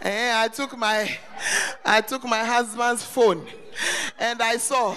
[0.01, 1.17] Eh, I took my
[1.83, 3.45] I took my husband's phone
[4.17, 4.95] and I saw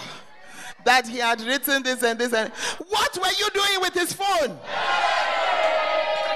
[0.85, 2.53] that he had written this and this and
[2.89, 4.59] what were you doing with his phone?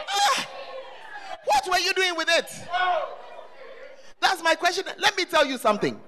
[0.08, 0.48] Ah,
[1.46, 2.68] what were you doing with it?
[4.20, 4.84] That's my question.
[4.98, 5.98] Let me tell you something.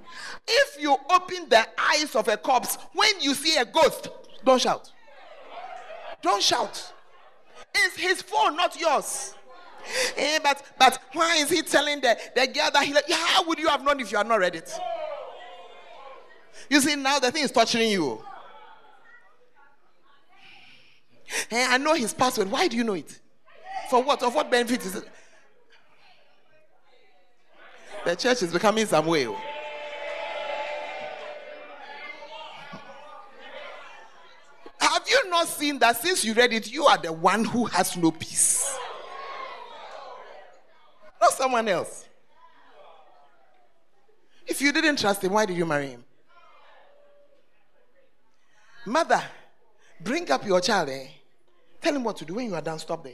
[0.47, 4.09] If you open the eyes of a corpse when you see a ghost,
[4.45, 4.91] don't shout.
[6.23, 6.93] Don't shout.
[7.75, 9.35] It's his phone, not yours.
[10.17, 13.59] Eh, but but why is he telling the, the girl that he like, how would
[13.59, 14.71] you have known if you had not read it?
[16.69, 18.23] You see, now the thing is torturing you.
[21.51, 22.51] Eh, I know his password.
[22.51, 23.21] Why do you know it?
[23.91, 24.23] For what?
[24.23, 25.05] Of what benefit is it?
[28.05, 29.25] The church is becoming some way.
[34.79, 37.97] Have you not seen that since you read it, you are the one who has
[37.97, 38.77] no peace?
[41.21, 42.07] Not someone else.
[44.47, 46.05] If you didn't trust him, why did you marry him?
[48.87, 49.23] Mother,
[50.01, 51.09] bring up your child, eh?
[51.83, 52.35] Tell him what to do.
[52.35, 53.13] When you are done, stop there.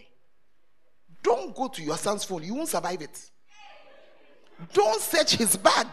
[1.22, 2.45] Don't go to your son's phone.
[2.45, 3.30] You won't survive it.
[4.73, 5.87] Don't search his bag.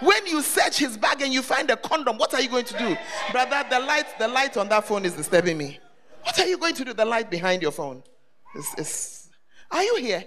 [0.00, 2.78] When you search his bag and you find a condom, what are you going to
[2.78, 2.96] do?
[3.30, 5.78] Brother, the light, the light on that phone is disturbing me.
[6.24, 6.92] What are you going to do?
[6.92, 8.02] The light behind your phone.
[8.56, 9.30] Is, is,
[9.70, 10.24] are you here?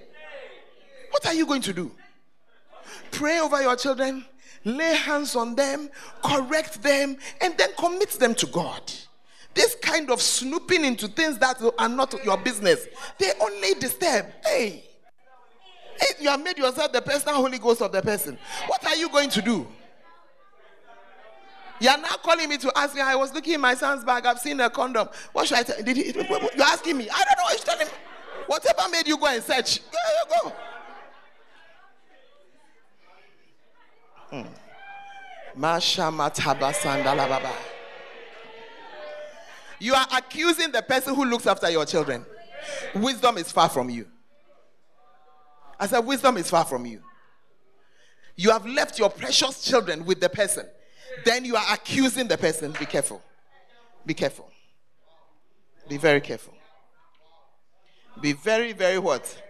[1.12, 1.91] What are you going to do?
[3.12, 4.26] Pray over your children,
[4.64, 5.89] lay hands on them,
[6.24, 8.82] correct them, and then commit them to God.
[9.54, 12.88] This kind of snooping into things that are not your business,
[13.18, 14.26] they only disturb.
[14.46, 14.95] Hey, hey
[16.20, 18.38] you have made yourself the personal Holy Ghost of the person.
[18.68, 19.68] What are you going to do?
[21.80, 23.02] You are now calling me to ask me.
[23.02, 24.26] I was looking in my son's bag.
[24.26, 25.10] I've seen a condom.
[25.34, 25.82] What should I tell?
[25.84, 26.14] Did he?
[26.14, 27.10] You're asking me.
[27.10, 27.43] I don't know.
[27.43, 27.93] what You're telling me.
[28.48, 29.98] Whatever made you go and search, go,
[30.30, 30.56] go, go.
[34.41, 35.62] Hmm.
[35.62, 37.52] Baba.
[39.80, 42.26] You are accusing the person who looks after your children.
[42.93, 44.08] Wisdom is far from you.
[45.80, 47.01] I said, wisdom is far from you.
[48.36, 50.65] You have left your precious children with the person.
[51.23, 52.73] Then you are accusing the person.
[52.80, 53.21] Be careful.
[54.05, 54.49] Be careful.
[55.88, 56.53] Be very careful.
[58.21, 59.41] Be very, very what?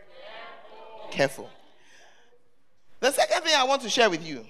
[1.11, 1.49] Careful.
[2.99, 4.45] The second thing I want to share with you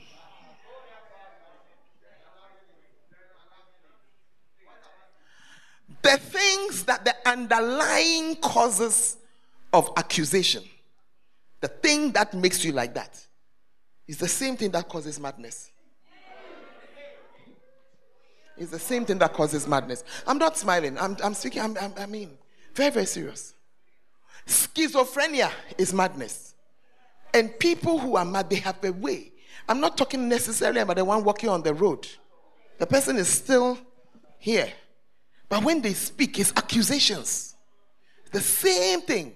[6.01, 9.17] the things that the underlying causes
[9.73, 10.63] of accusation,
[11.65, 13.19] the thing that makes you like that,
[14.07, 15.71] is the same thing that causes madness.
[18.55, 20.03] It's the same thing that causes madness.
[20.27, 20.95] I'm not smiling.
[20.99, 22.37] I'm, I'm speaking, I'm, I'm, I mean,
[22.75, 23.55] very, very serious.
[24.45, 26.53] Schizophrenia is madness.
[27.33, 29.33] And people who are mad, they have a way.
[29.67, 32.07] I'm not talking necessarily about the one walking on the road.
[32.77, 33.79] The person is still
[34.37, 34.71] here.
[35.49, 37.55] But when they speak, it's accusations.
[38.31, 39.33] The same thing.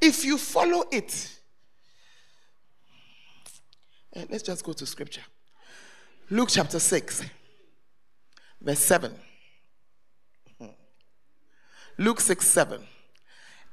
[0.00, 1.35] If you follow it,
[4.16, 5.20] Eh, let's just go to scripture.
[6.30, 7.22] Luke chapter 6,
[8.62, 9.14] verse 7.
[10.58, 10.66] Hmm.
[11.98, 12.80] Luke 6 7.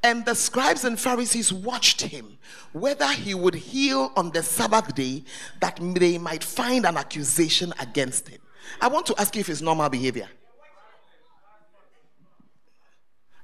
[0.06, 2.38] And the scribes and Pharisees watched him
[2.74, 5.24] whether he would heal on the Sabbath day
[5.62, 8.42] that they might find an accusation against him.
[8.82, 10.28] I want to ask you if it's normal behavior.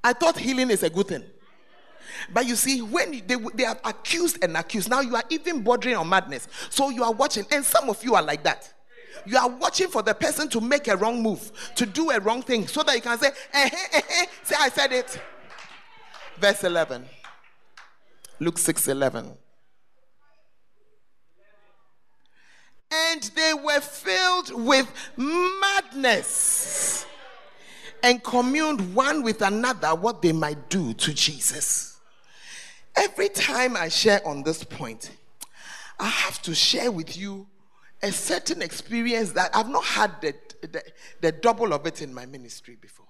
[0.04, 1.24] I thought healing is a good thing.
[2.34, 5.96] But you see, when they, they are accused and accused, now you are even bordering
[5.96, 6.48] on madness.
[6.70, 8.72] So you are watching, and some of you are like that.
[9.26, 12.42] You are watching for the person to make a wrong move, to do a wrong
[12.42, 14.26] thing, so that you can say, eh, eh, eh, eh.
[14.44, 15.20] say, I said it.
[16.38, 17.06] Verse 11.
[18.40, 19.32] Luke 6 11.
[22.92, 27.06] And they were filled with madness
[28.02, 31.89] and communed one with another what they might do to Jesus.
[32.96, 35.12] Every time I share on this point,
[36.00, 37.48] I have to share with you
[38.02, 40.84] a certain experience that I've not had the, the,
[41.22, 43.06] the double of it in my ministry before.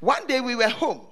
[0.00, 1.06] One day we were home,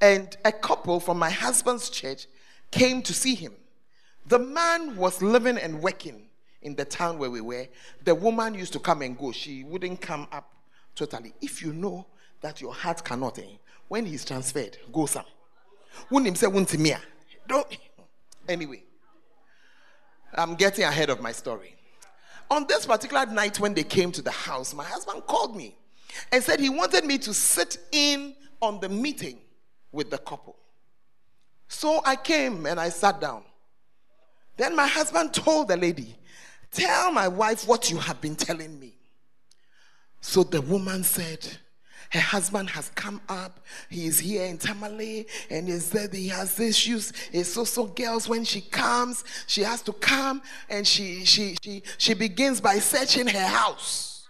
[0.00, 2.26] and a couple from my husband's church
[2.70, 3.54] came to see him.
[4.26, 6.22] The man was living and working
[6.62, 7.66] in the town where we were.
[8.04, 9.32] The woman used to come and go.
[9.32, 10.52] She wouldn't come up
[10.94, 11.34] totally.
[11.40, 12.06] If you know
[12.40, 13.56] that your heart cannot, eh,
[13.88, 15.24] when he's transferred, go some.
[16.10, 16.94] Wouldn't say me.
[17.48, 17.66] Don't
[18.48, 18.82] anyway.
[20.34, 21.74] I'm getting ahead of my story.
[22.50, 25.76] On this particular night when they came to the house, my husband called me
[26.30, 29.38] and said he wanted me to sit in on the meeting
[29.90, 30.56] with the couple.
[31.68, 33.42] So I came and I sat down.
[34.56, 36.14] Then my husband told the lady,
[36.70, 38.94] Tell my wife what you have been telling me.
[40.20, 41.46] So the woman said,
[42.12, 43.58] her husband has come up.
[43.88, 47.10] He is here in Tamale and he said he has issues.
[47.32, 52.12] It's also girls when she comes, she has to come and she she she she
[52.12, 54.28] begins by searching her house.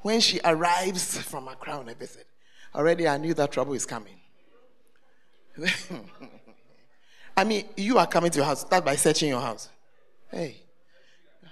[0.00, 2.26] When she arrives from a crown, I visit.
[2.74, 4.16] Already I knew that trouble is coming.
[7.36, 8.62] I mean, you are coming to your house.
[8.62, 9.68] Start by searching your house.
[10.30, 10.56] Hey,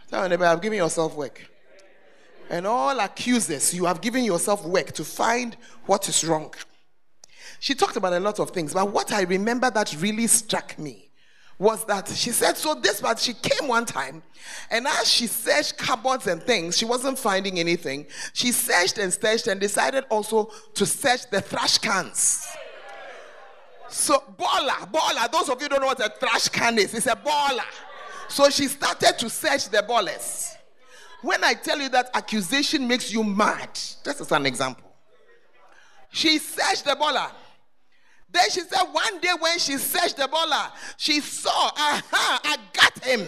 [0.09, 1.43] tell anybody, I've given yourself work
[2.51, 6.55] and all accusers, you have given yourself work to find what is wrong.
[7.61, 11.11] She talked about a lot of things, but what I remember that really struck me
[11.59, 14.22] was that she said, So this, but she came one time,
[14.70, 18.07] and as she searched cupboards and things, she wasn't finding anything.
[18.32, 22.46] She searched and searched and decided also to search the trash cans.
[23.88, 27.16] So, bola, bola, those of you don't know what a trash can is, it's a
[27.16, 27.64] bola.
[28.28, 30.55] So she started to search the bolas.
[31.23, 34.85] When I tell you that accusation makes you mad, just as an example.
[36.11, 37.33] She searched the bola.
[38.31, 43.03] Then she said, one day when she searched the bola, she saw, aha, I got
[43.03, 43.27] him.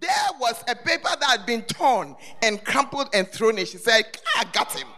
[0.00, 0.10] There
[0.40, 3.66] was a paper that had been torn and crumpled and thrown in.
[3.66, 4.04] She said,
[4.36, 4.88] I got him.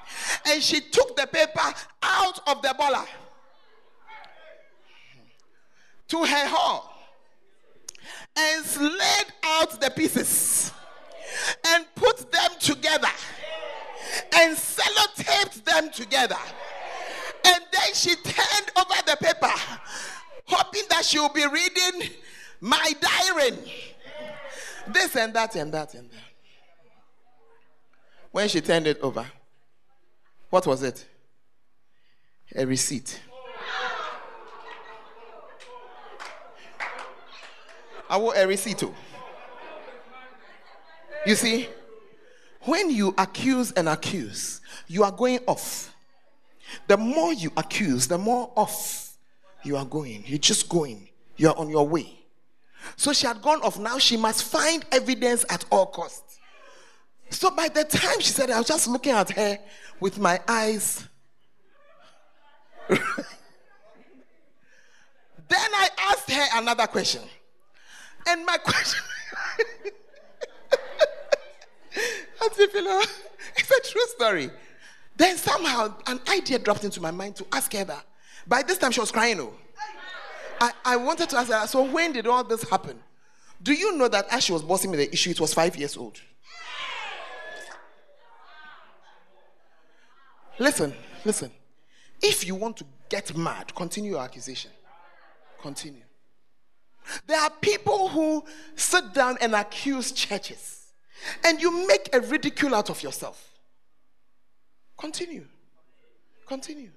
[0.47, 3.07] And she took the paper out of the bola
[6.09, 6.95] to her hall
[8.37, 10.73] and slid out the pieces
[11.69, 13.09] and put them together
[14.37, 16.37] and sellotaped them together.
[17.45, 19.53] And then she turned over the paper,
[20.47, 22.11] hoping that she will be reading
[22.61, 23.57] my diary.
[24.89, 26.19] This and that and that and that.
[28.33, 29.27] When she turned it over,
[30.51, 31.05] what was it?
[32.55, 33.21] A receipt.
[38.09, 38.95] I want a receipt too.
[41.27, 41.69] You see,
[42.63, 45.95] when you accuse and accuse, you are going off.
[46.87, 49.17] The more you accuse, the more off
[49.63, 50.25] you are going.
[50.27, 51.09] You're just going.
[51.37, 52.19] You are on your way.
[52.97, 53.79] So she had gone off.
[53.79, 56.39] Now she must find evidence at all costs.
[57.31, 59.59] So by the time she said, I was just looking at her
[60.01, 61.07] with my eyes.
[62.89, 62.99] then
[65.51, 67.23] I asked her another question.
[68.27, 69.01] And my question.
[72.43, 74.51] it's a true story.
[75.17, 78.05] Then somehow an idea dropped into my mind to ask her that.
[78.47, 79.41] By this time she was crying.
[79.41, 79.53] Oh.
[80.61, 82.99] I, I wanted to ask her, so when did all this happen?
[83.63, 85.97] Do you know that as she was bossing me the issue, it was five years
[85.97, 86.21] old?
[90.59, 91.51] Listen, listen.
[92.23, 94.71] If you want to get mad, continue your accusation.
[95.61, 96.03] Continue.
[97.27, 98.45] There are people who
[98.77, 100.80] sit down and accuse churches,
[101.45, 103.51] and you make a ridicule out of yourself.
[104.97, 105.47] Continue.
[106.47, 106.91] Continue.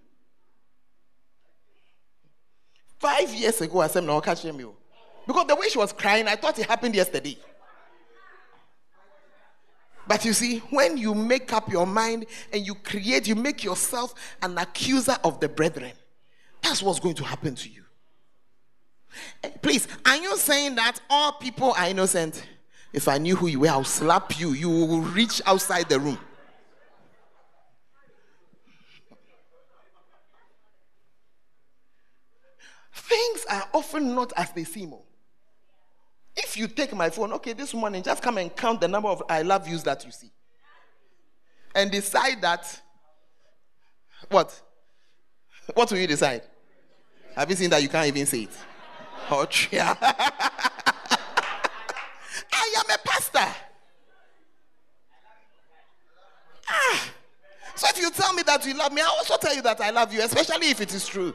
[2.99, 4.57] Five years ago, I said, No, catch him.
[5.25, 7.37] Because the way she was crying, I thought it happened yesterday.
[10.05, 14.13] But you see, when you make up your mind and you create, you make yourself
[14.41, 15.93] an accuser of the brethren,
[16.61, 17.83] that's what's going to happen to you.
[19.43, 22.43] Eh, please, are you saying that all people are innocent?
[22.93, 24.51] If I knew who you were, I'll slap you.
[24.51, 26.19] You will reach outside the room.
[32.93, 34.93] Things are often not as they seem.
[34.93, 35.01] Oh.
[36.35, 39.23] If you take my phone, okay, this morning, just come and count the number of
[39.27, 40.31] I love yous that you see.
[41.73, 42.79] And decide that.
[44.29, 44.61] What?
[45.73, 46.43] What will you decide?
[47.35, 48.57] Have you seen that you can't even say it?
[49.31, 49.95] Oh, yeah.
[52.93, 53.55] A pastor.
[56.69, 57.09] Ah.
[57.75, 59.89] So if you tell me that you love me, I also tell you that I
[59.89, 61.33] love you, especially if it is true.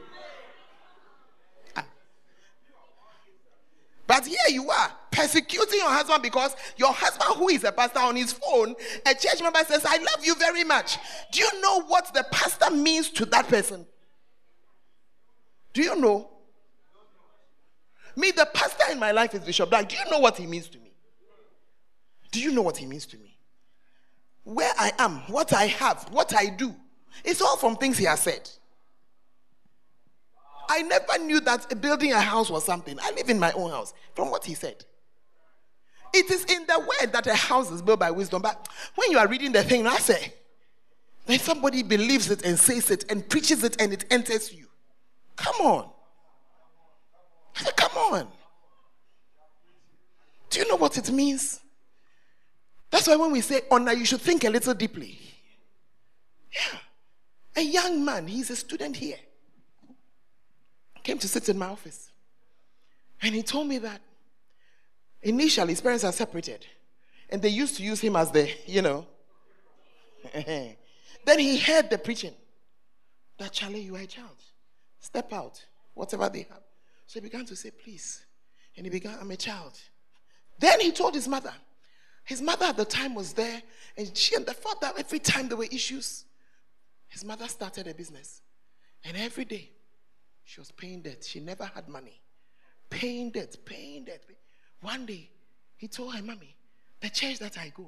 [4.07, 8.15] But here you are persecuting your husband because your husband, who is a pastor on
[8.15, 8.73] his phone,
[9.05, 10.97] a church member says, I love you very much.
[11.31, 13.85] Do you know what the pastor means to that person?
[15.73, 16.27] Do you know?
[18.15, 19.87] Me, the pastor in my life is Bishop Black.
[19.87, 20.88] Do you know what he means to me?
[22.31, 23.37] Do you know what he means to me?
[24.43, 26.75] Where I am, what I have, what I do,
[27.23, 28.49] it's all from things he has said.
[30.69, 32.97] I never knew that building a house was something.
[33.01, 34.85] I live in my own house, from what he said.
[36.13, 38.41] It is in the word that a house is built by wisdom.
[38.41, 40.33] But when you are reading the thing, I say,
[41.25, 44.67] then somebody believes it and says it and preaches it and it enters you.
[45.35, 45.89] Come on.
[47.55, 48.27] Say, come on.
[50.49, 51.59] Do you know what it means?
[52.91, 55.17] That's why when we say honor, you should think a little deeply.
[56.51, 56.79] Yeah.
[57.57, 59.17] A young man, he's a student here
[61.09, 62.11] came to sit in my office.
[63.21, 63.99] And he told me that
[65.23, 66.67] initially his parents are separated.
[67.29, 69.07] And they used to use him as the, you know.
[70.33, 72.33] then he heard the preaching
[73.39, 74.37] that Charlie, you are a child.
[74.99, 75.65] Step out,
[75.95, 76.61] whatever they have.
[77.07, 78.23] So he began to say, please.
[78.77, 79.79] And he began, I'm a child.
[80.59, 81.53] Then he told his mother.
[82.29, 83.59] His mother at the time was there,
[83.97, 86.25] and she and the father, every time there were issues,
[87.07, 88.43] his mother started a business.
[89.03, 89.71] And every day,
[90.43, 91.25] she was paying debt.
[91.27, 92.21] She never had money.
[92.91, 94.21] Paying debt, paying debt.
[94.81, 95.27] One day,
[95.75, 96.55] he told her, Mommy,
[97.01, 97.87] the church that I go,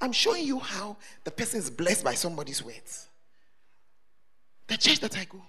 [0.00, 3.08] I'm showing you how the person is blessed by somebody's words.
[4.66, 5.44] The church that I go,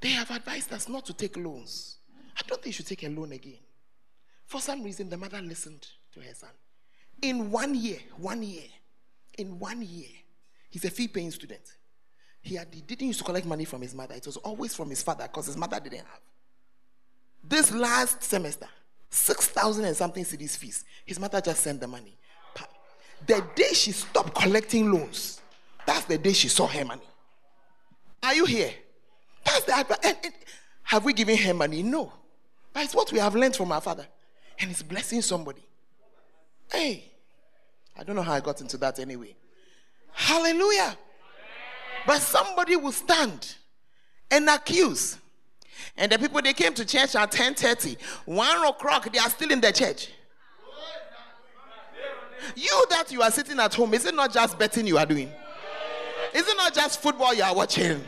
[0.00, 1.96] they have advised us not to take loans.
[2.36, 3.58] I don't think you should take a loan again.
[4.46, 6.50] For some reason, the mother listened to her son.
[7.22, 8.64] In one year, one year,
[9.36, 10.08] in one year,
[10.70, 11.76] he's a fee paying student.
[12.40, 14.90] He, had, he didn't used to collect money from his mother, it was always from
[14.90, 16.20] his father because his mother didn't have.
[17.42, 18.68] This last semester,
[19.10, 22.16] 6,000 and something cedis fees, his mother just sent the money.
[23.26, 25.40] The day she stopped collecting loans,
[25.86, 27.02] that's the day she saw her money.
[28.22, 28.72] Are you here?
[29.44, 30.34] That's the and, and,
[30.82, 31.82] have we given her money?
[31.82, 32.12] No.
[32.72, 34.06] But it's what we have learned from our father.
[34.58, 35.62] And it's blessing somebody.
[36.70, 37.04] Hey,
[37.98, 39.34] I don't know how I got into that anyway.
[40.12, 40.96] Hallelujah.
[42.06, 43.56] But somebody will stand
[44.30, 45.18] and accuse.
[45.96, 47.96] And the people they came to church at 10:30,
[48.26, 50.08] 1 o'clock, they are still in the church.
[52.54, 55.30] You that you are sitting at home, is it not just betting you are doing?
[56.34, 58.04] Is it not just football you are watching?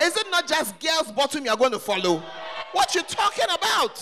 [0.00, 2.22] Is it not just girls' bottom you are going to follow?
[2.72, 3.98] What you talking about?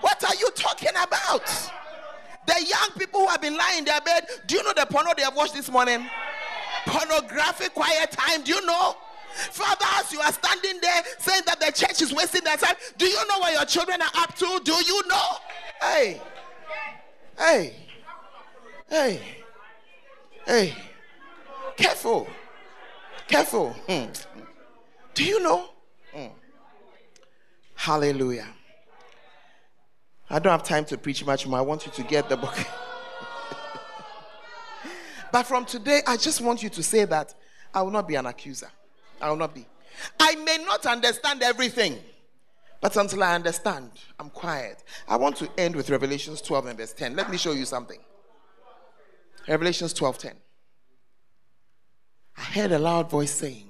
[0.00, 1.72] What are you talking about?
[2.46, 5.12] The young people who have been lying in their bed, do you know the porno
[5.16, 6.06] they have watched this morning?
[6.86, 8.42] pornographic quiet time.
[8.42, 8.96] Do you know?
[9.32, 12.74] Fathers, you are standing there saying that the church is wasting their time.
[12.98, 14.60] Do you know what your children are up to?
[14.64, 15.28] Do you know?
[15.80, 16.20] Hey,
[17.38, 17.74] hey,
[18.88, 19.20] hey,
[20.46, 20.74] hey.
[21.76, 22.28] Careful,
[23.28, 23.70] careful.
[23.88, 24.06] Hmm.
[25.14, 25.70] Do you know?
[26.12, 26.26] Hmm.
[27.74, 28.48] Hallelujah.
[30.30, 31.58] I don't have time to preach much more.
[31.58, 32.56] I want you to get the book.
[35.32, 37.34] but from today, I just want you to say that
[37.74, 38.70] I will not be an accuser.
[39.20, 39.66] I will not be.
[40.20, 41.98] I may not understand everything,
[42.80, 43.90] but until I understand,
[44.20, 44.84] I'm quiet.
[45.08, 47.16] I want to end with Revelations 12 and verse 10.
[47.16, 47.98] Let me show you something.
[49.48, 50.32] Revelations 12 10.
[52.36, 53.69] I heard a loud voice saying,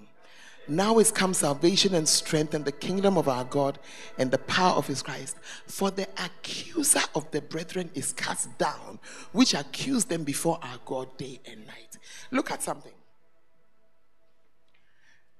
[0.70, 3.80] Now is come salvation and strength and the kingdom of our God
[4.18, 5.36] and the power of his Christ.
[5.66, 9.00] For the accuser of the brethren is cast down,
[9.32, 11.98] which accused them before our God day and night.
[12.30, 12.92] Look at something.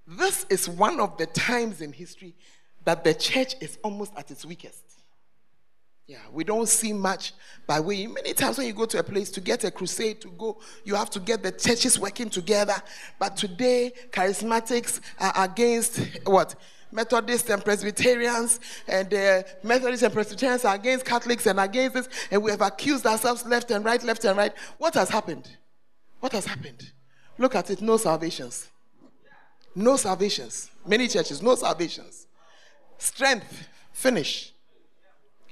[0.04, 2.34] This is one of the times in history
[2.84, 4.89] that the church is almost at its weakest.
[6.10, 7.34] Yeah, we don't see much
[7.68, 8.08] by way.
[8.08, 10.96] Many times when you go to a place to get a crusade to go, you
[10.96, 12.74] have to get the churches working together.
[13.16, 16.56] But today, charismatics are against what?
[16.90, 18.58] Methodists and Presbyterians,
[18.88, 23.06] and uh, Methodists and Presbyterians are against Catholics and against this, and we have accused
[23.06, 24.52] ourselves left and right, left and right.
[24.78, 25.48] What has happened?
[26.18, 26.90] What has happened?
[27.38, 28.68] Look at it no salvations.
[29.76, 30.72] No salvations.
[30.84, 32.26] Many churches, no salvations.
[32.98, 34.52] Strength, finish.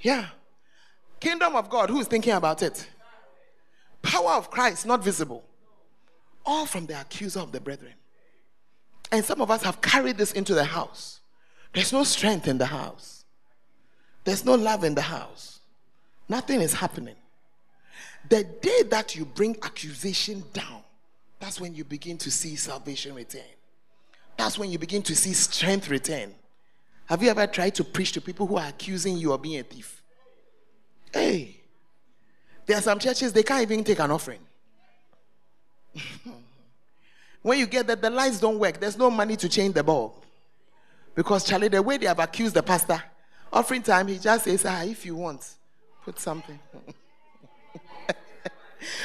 [0.01, 0.27] Yeah.
[1.19, 2.87] Kingdom of God, who is thinking about it?
[4.01, 5.43] Power of Christ, not visible.
[6.45, 7.93] All from the accuser of the brethren.
[9.11, 11.19] And some of us have carried this into the house.
[11.73, 13.25] There's no strength in the house,
[14.23, 15.59] there's no love in the house.
[16.27, 17.15] Nothing is happening.
[18.29, 20.83] The day that you bring accusation down,
[21.39, 23.41] that's when you begin to see salvation return.
[24.37, 26.35] That's when you begin to see strength return.
[27.07, 29.63] Have you ever tried to preach to people who are accusing you of being a
[29.63, 29.98] thief?
[31.13, 31.57] Hey,
[32.65, 34.39] there are some churches they can't even take an offering.
[37.41, 40.13] when you get that the lights don't work, there's no money to change the bulb.
[41.15, 43.01] Because Charlie, the way they have accused the pastor,
[43.51, 45.45] offering time, he just says, ah, if you want,
[46.03, 46.59] put something.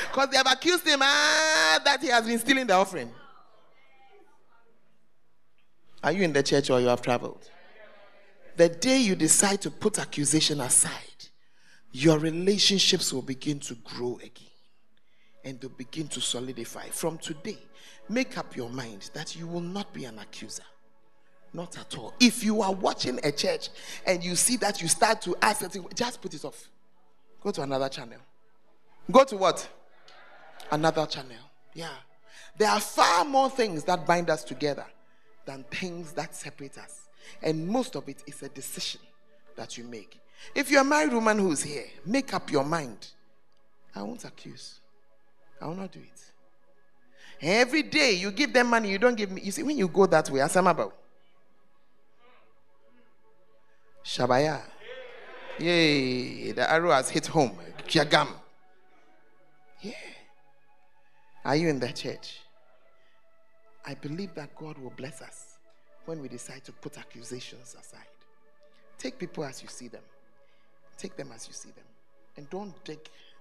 [0.02, 3.10] Because they have accused him ah, that he has been stealing the offering.
[6.02, 7.48] Are you in the church or you have traveled?
[8.56, 10.92] The day you decide to put accusation aside,
[11.94, 14.48] your relationships will begin to grow again
[15.44, 16.88] and to begin to solidify.
[16.88, 17.56] From today,
[18.08, 20.64] make up your mind that you will not be an accuser.
[21.52, 22.12] Not at all.
[22.18, 23.68] If you are watching a church
[24.04, 26.68] and you see that you start to ask something, just put it off.
[27.40, 28.18] Go to another channel.
[29.08, 29.68] Go to what?
[30.72, 31.36] Another channel.
[31.74, 31.90] Yeah.
[32.58, 34.86] There are far more things that bind us together
[35.46, 37.02] than things that separate us.
[37.40, 39.00] And most of it is a decision
[39.54, 40.18] that you make.
[40.54, 43.08] If you're a married woman who's here, make up your mind.
[43.94, 44.80] I won't accuse.
[45.60, 46.20] I will not do it.
[47.40, 49.42] Every day you give them money, you don't give me.
[49.42, 50.92] You see, when you go that way, Asamabo.
[54.04, 54.60] Shabaya.
[55.58, 57.56] Yay, the arrow has hit home.
[57.86, 58.28] Jagam.
[59.80, 59.92] Yeah.
[61.44, 62.40] Are you in the church?
[63.84, 65.58] I believe that God will bless us
[66.06, 68.06] when we decide to put accusations aside.
[68.98, 70.02] Take people as you see them,
[70.98, 71.84] take them as you see them,
[72.36, 72.98] and don't dig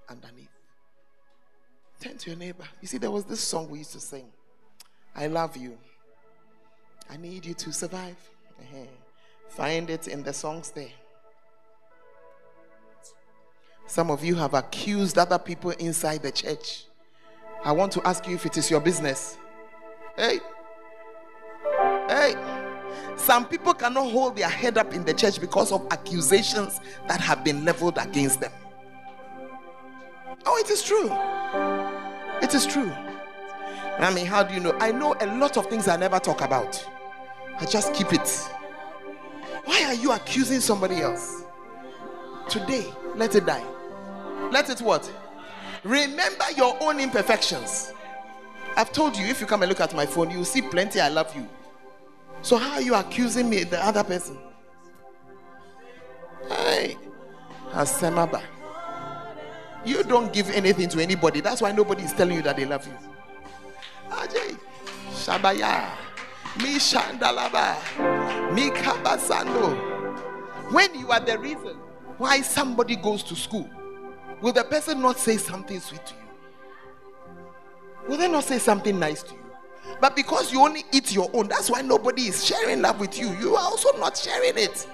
[0.10, 0.50] underneath.
[2.00, 2.66] Turn to your neighbor.
[2.82, 4.26] You see, there was this song we used to sing
[5.16, 5.78] I love you.
[7.10, 8.18] I need you to survive.
[8.60, 8.86] Uh-huh.
[9.50, 10.90] Find it in the songs there.
[13.86, 16.86] Some of you have accused other people inside the church.
[17.64, 19.38] I want to ask you if it is your business.
[20.18, 20.40] Hey.
[20.40, 20.53] Hey.
[23.16, 27.44] Some people cannot hold their head up in the church because of accusations that have
[27.44, 28.52] been leveled against them.
[30.46, 31.10] Oh, it is true.
[32.42, 32.92] It is true.
[34.00, 34.76] I mean, how do you know?
[34.80, 36.86] I know a lot of things I never talk about.
[37.60, 38.28] I just keep it.
[39.66, 41.44] Why are you accusing somebody else?
[42.50, 42.86] Today,
[43.16, 43.64] let it die.
[44.52, 45.10] Let it what?
[45.84, 47.94] Remember your own imperfections.
[48.76, 51.00] I've told you if you come and look at my phone, you will see plenty
[51.00, 51.48] I love you.
[52.44, 54.38] So how are you accusing me, the other person?
[56.50, 56.98] Hey,
[57.72, 58.44] Asemaba.
[59.86, 61.40] You don't give anything to anybody.
[61.40, 62.94] That's why nobody is telling you that they love you.
[64.10, 64.58] Ajay,
[65.12, 65.90] Shabaya,
[66.58, 70.72] Mi Shandalaba, Mi Kabasando.
[70.72, 71.78] When you are the reason
[72.18, 73.70] why somebody goes to school,
[74.42, 76.20] will the person not say something sweet to you?
[78.10, 79.43] Will they not say something nice to you?
[80.00, 83.30] But because you only eat your own, that's why nobody is sharing love with you.
[83.38, 84.88] You are also not sharing it.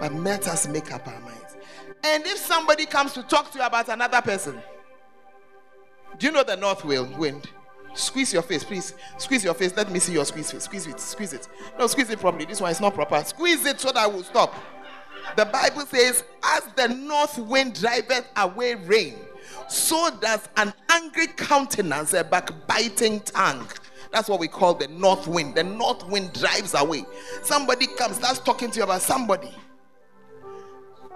[0.00, 1.56] But let us make up our minds.
[2.04, 4.60] And if somebody comes to talk to you about another person,
[6.18, 7.48] do you know the north wind?
[7.94, 8.94] Squeeze your face, please.
[9.18, 9.74] Squeeze your face.
[9.76, 10.64] Let me see your squeeze face.
[10.64, 10.98] Squeeze it.
[10.98, 11.48] Squeeze it.
[11.78, 12.46] No, squeeze it properly.
[12.46, 13.22] This one is not proper.
[13.24, 14.54] Squeeze it so that I will stop.
[15.36, 19.16] The Bible says, As the north wind driveth away rain,
[19.68, 23.66] so does an angry countenance a backbiting tongue.
[24.12, 25.54] That's what we call the north wind.
[25.54, 27.04] The north wind drives away.
[27.42, 29.50] Somebody comes, starts talking to you about somebody.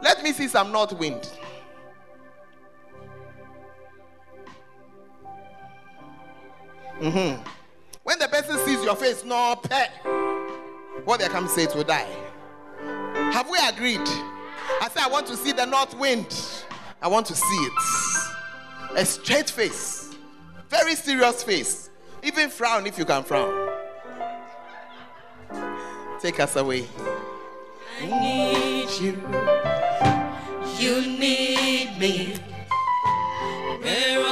[0.02, 1.30] Let me see some north wind.
[7.00, 7.42] Mm-hmm.
[8.04, 9.90] When the person sees your face, no pet,
[11.04, 12.08] what they come say to die.
[13.32, 14.00] Have we agreed?
[14.80, 16.26] I say I want to see the north wind.
[17.02, 17.72] I want to see it.
[18.96, 20.14] A straight face,
[20.70, 21.90] very serious face.
[22.26, 23.70] Even frown if you can frown.
[26.20, 26.84] Take us away.
[28.02, 29.12] I need you.
[30.76, 32.34] You need me.
[33.80, 34.26] We're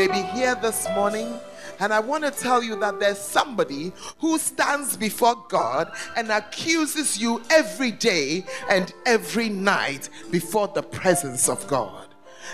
[0.00, 1.38] may be here this morning,
[1.78, 7.18] and I want to tell you that there's somebody who stands before God and accuses
[7.18, 12.08] you every day and every night before the presence of God.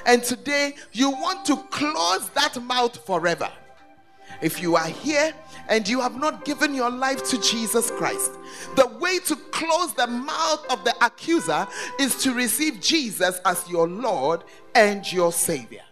[0.06, 3.50] And today, you want to close that mouth forever.
[4.42, 5.32] If you are here
[5.68, 8.32] and you have not given your life to Jesus Christ,
[8.74, 11.68] the way to close the mouth of the accuser
[12.00, 14.42] is to receive Jesus as your Lord
[14.74, 15.82] and your Savior.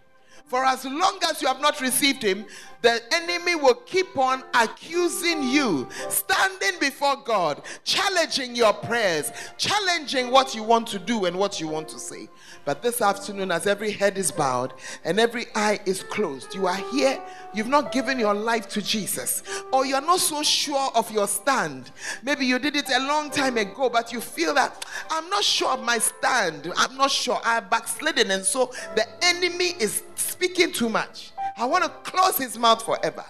[0.47, 2.47] For as long as you have not received him,
[2.85, 10.55] the enemy will keep on accusing you, standing before God, challenging your prayers, challenging what
[10.55, 12.29] you want to do and what you want to say.
[12.67, 16.77] But this afternoon, as every head is bowed and every eye is closed, you are
[16.93, 17.19] here,
[17.55, 19.43] you've not given your life to Jesus,
[19.73, 21.91] or you're not so sure of your stand.
[22.23, 25.71] Maybe you did it a long time ago, but you feel that I'm not sure
[25.71, 26.71] of my stand.
[26.77, 27.41] I'm not sure.
[27.45, 31.33] I'm backslidden, and so the enemy is speaking too much.
[31.57, 33.25] I want to close his mouth forever.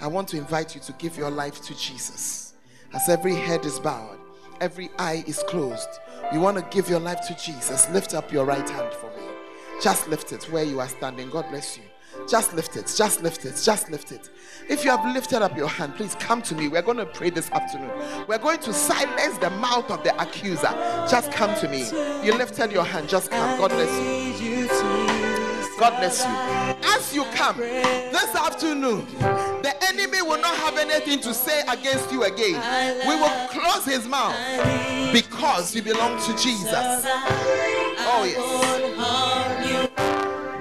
[0.00, 2.54] I want to invite you to give your life to Jesus.
[2.92, 4.18] As every head is bowed,
[4.60, 5.88] every eye is closed.
[6.32, 7.88] You want to give your life to Jesus.
[7.90, 9.22] Lift up your right hand for me.
[9.80, 11.30] Just lift it where you are standing.
[11.30, 11.84] God bless you.
[12.28, 12.92] Just lift it.
[12.94, 13.60] Just lift it.
[13.64, 14.28] Just lift it.
[14.68, 16.68] If you have lifted up your hand, please come to me.
[16.68, 17.90] We're going to pray this afternoon.
[18.28, 20.72] We're going to silence the mouth of the accuser.
[21.10, 21.86] Just come to me.
[22.24, 23.08] You lifted your hand.
[23.08, 23.58] Just come.
[23.58, 24.68] God bless you.
[25.78, 26.71] God bless you.
[27.12, 32.54] You come this afternoon, the enemy will not have anything to say against you again.
[33.06, 34.34] We will close his mouth
[35.12, 37.04] because you belong to Jesus.
[38.04, 38.38] Oh, yes.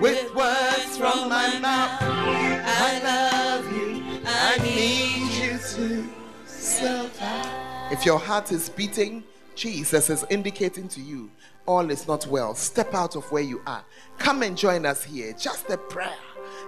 [0.02, 4.04] With words from my mouth, I love you.
[4.26, 6.10] I need you to
[6.46, 7.94] survive.
[7.94, 9.24] If your heart is beating,
[9.56, 11.32] Jesus is indicating to you
[11.68, 12.56] all is not well.
[12.56, 13.84] Step out of where you are.
[14.18, 15.34] Come and join us here.
[15.34, 16.14] Just a prayer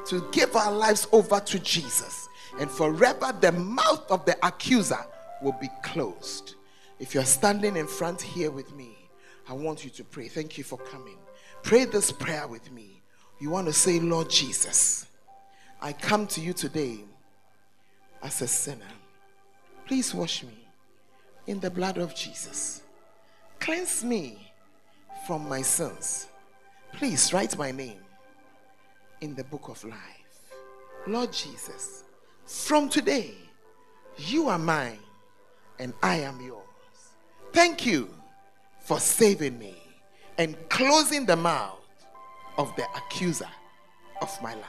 [0.07, 2.27] to give our lives over to Jesus.
[2.59, 4.99] And forever the mouth of the accuser
[5.41, 6.55] will be closed.
[6.99, 8.95] If you're standing in front here with me,
[9.49, 10.27] I want you to pray.
[10.27, 11.17] Thank you for coming.
[11.63, 13.01] Pray this prayer with me.
[13.39, 15.05] You want to say, Lord Jesus,
[15.81, 16.99] I come to you today
[18.21, 18.85] as a sinner.
[19.85, 20.67] Please wash me
[21.47, 22.83] in the blood of Jesus.
[23.59, 24.51] Cleanse me
[25.27, 26.27] from my sins.
[26.93, 28.02] Please write my name
[29.23, 30.53] in the book of life.
[31.07, 32.03] Lord Jesus,
[32.45, 33.33] from today,
[34.17, 34.99] you are mine
[35.79, 36.59] and I am yours.
[37.53, 38.09] Thank you
[38.81, 39.75] for saving me
[40.37, 41.79] and closing the mouth
[42.57, 43.47] of the accuser
[44.21, 44.65] of my life.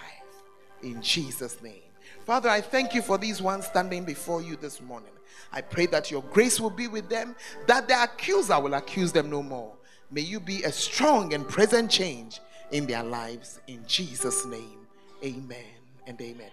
[0.83, 1.83] In Jesus' name.
[2.25, 5.11] Father, I thank you for these ones standing before you this morning.
[5.53, 7.35] I pray that your grace will be with them,
[7.67, 9.73] that the accuser will accuse them no more.
[10.13, 12.39] May you be a strong and present change
[12.71, 13.61] in their lives.
[13.67, 14.87] In Jesus' name,
[15.23, 15.59] amen
[16.07, 16.51] and amen.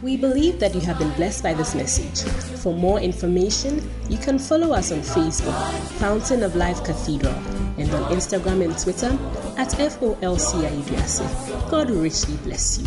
[0.00, 2.22] We believe that you have been blessed by this message.
[2.62, 5.54] For more information, you can follow us on Facebook,
[5.98, 7.34] Fountain of Life Cathedral,
[7.76, 9.18] and on Instagram and Twitter
[9.58, 11.20] at FOLCIDRC.
[11.70, 12.86] God richly bless you.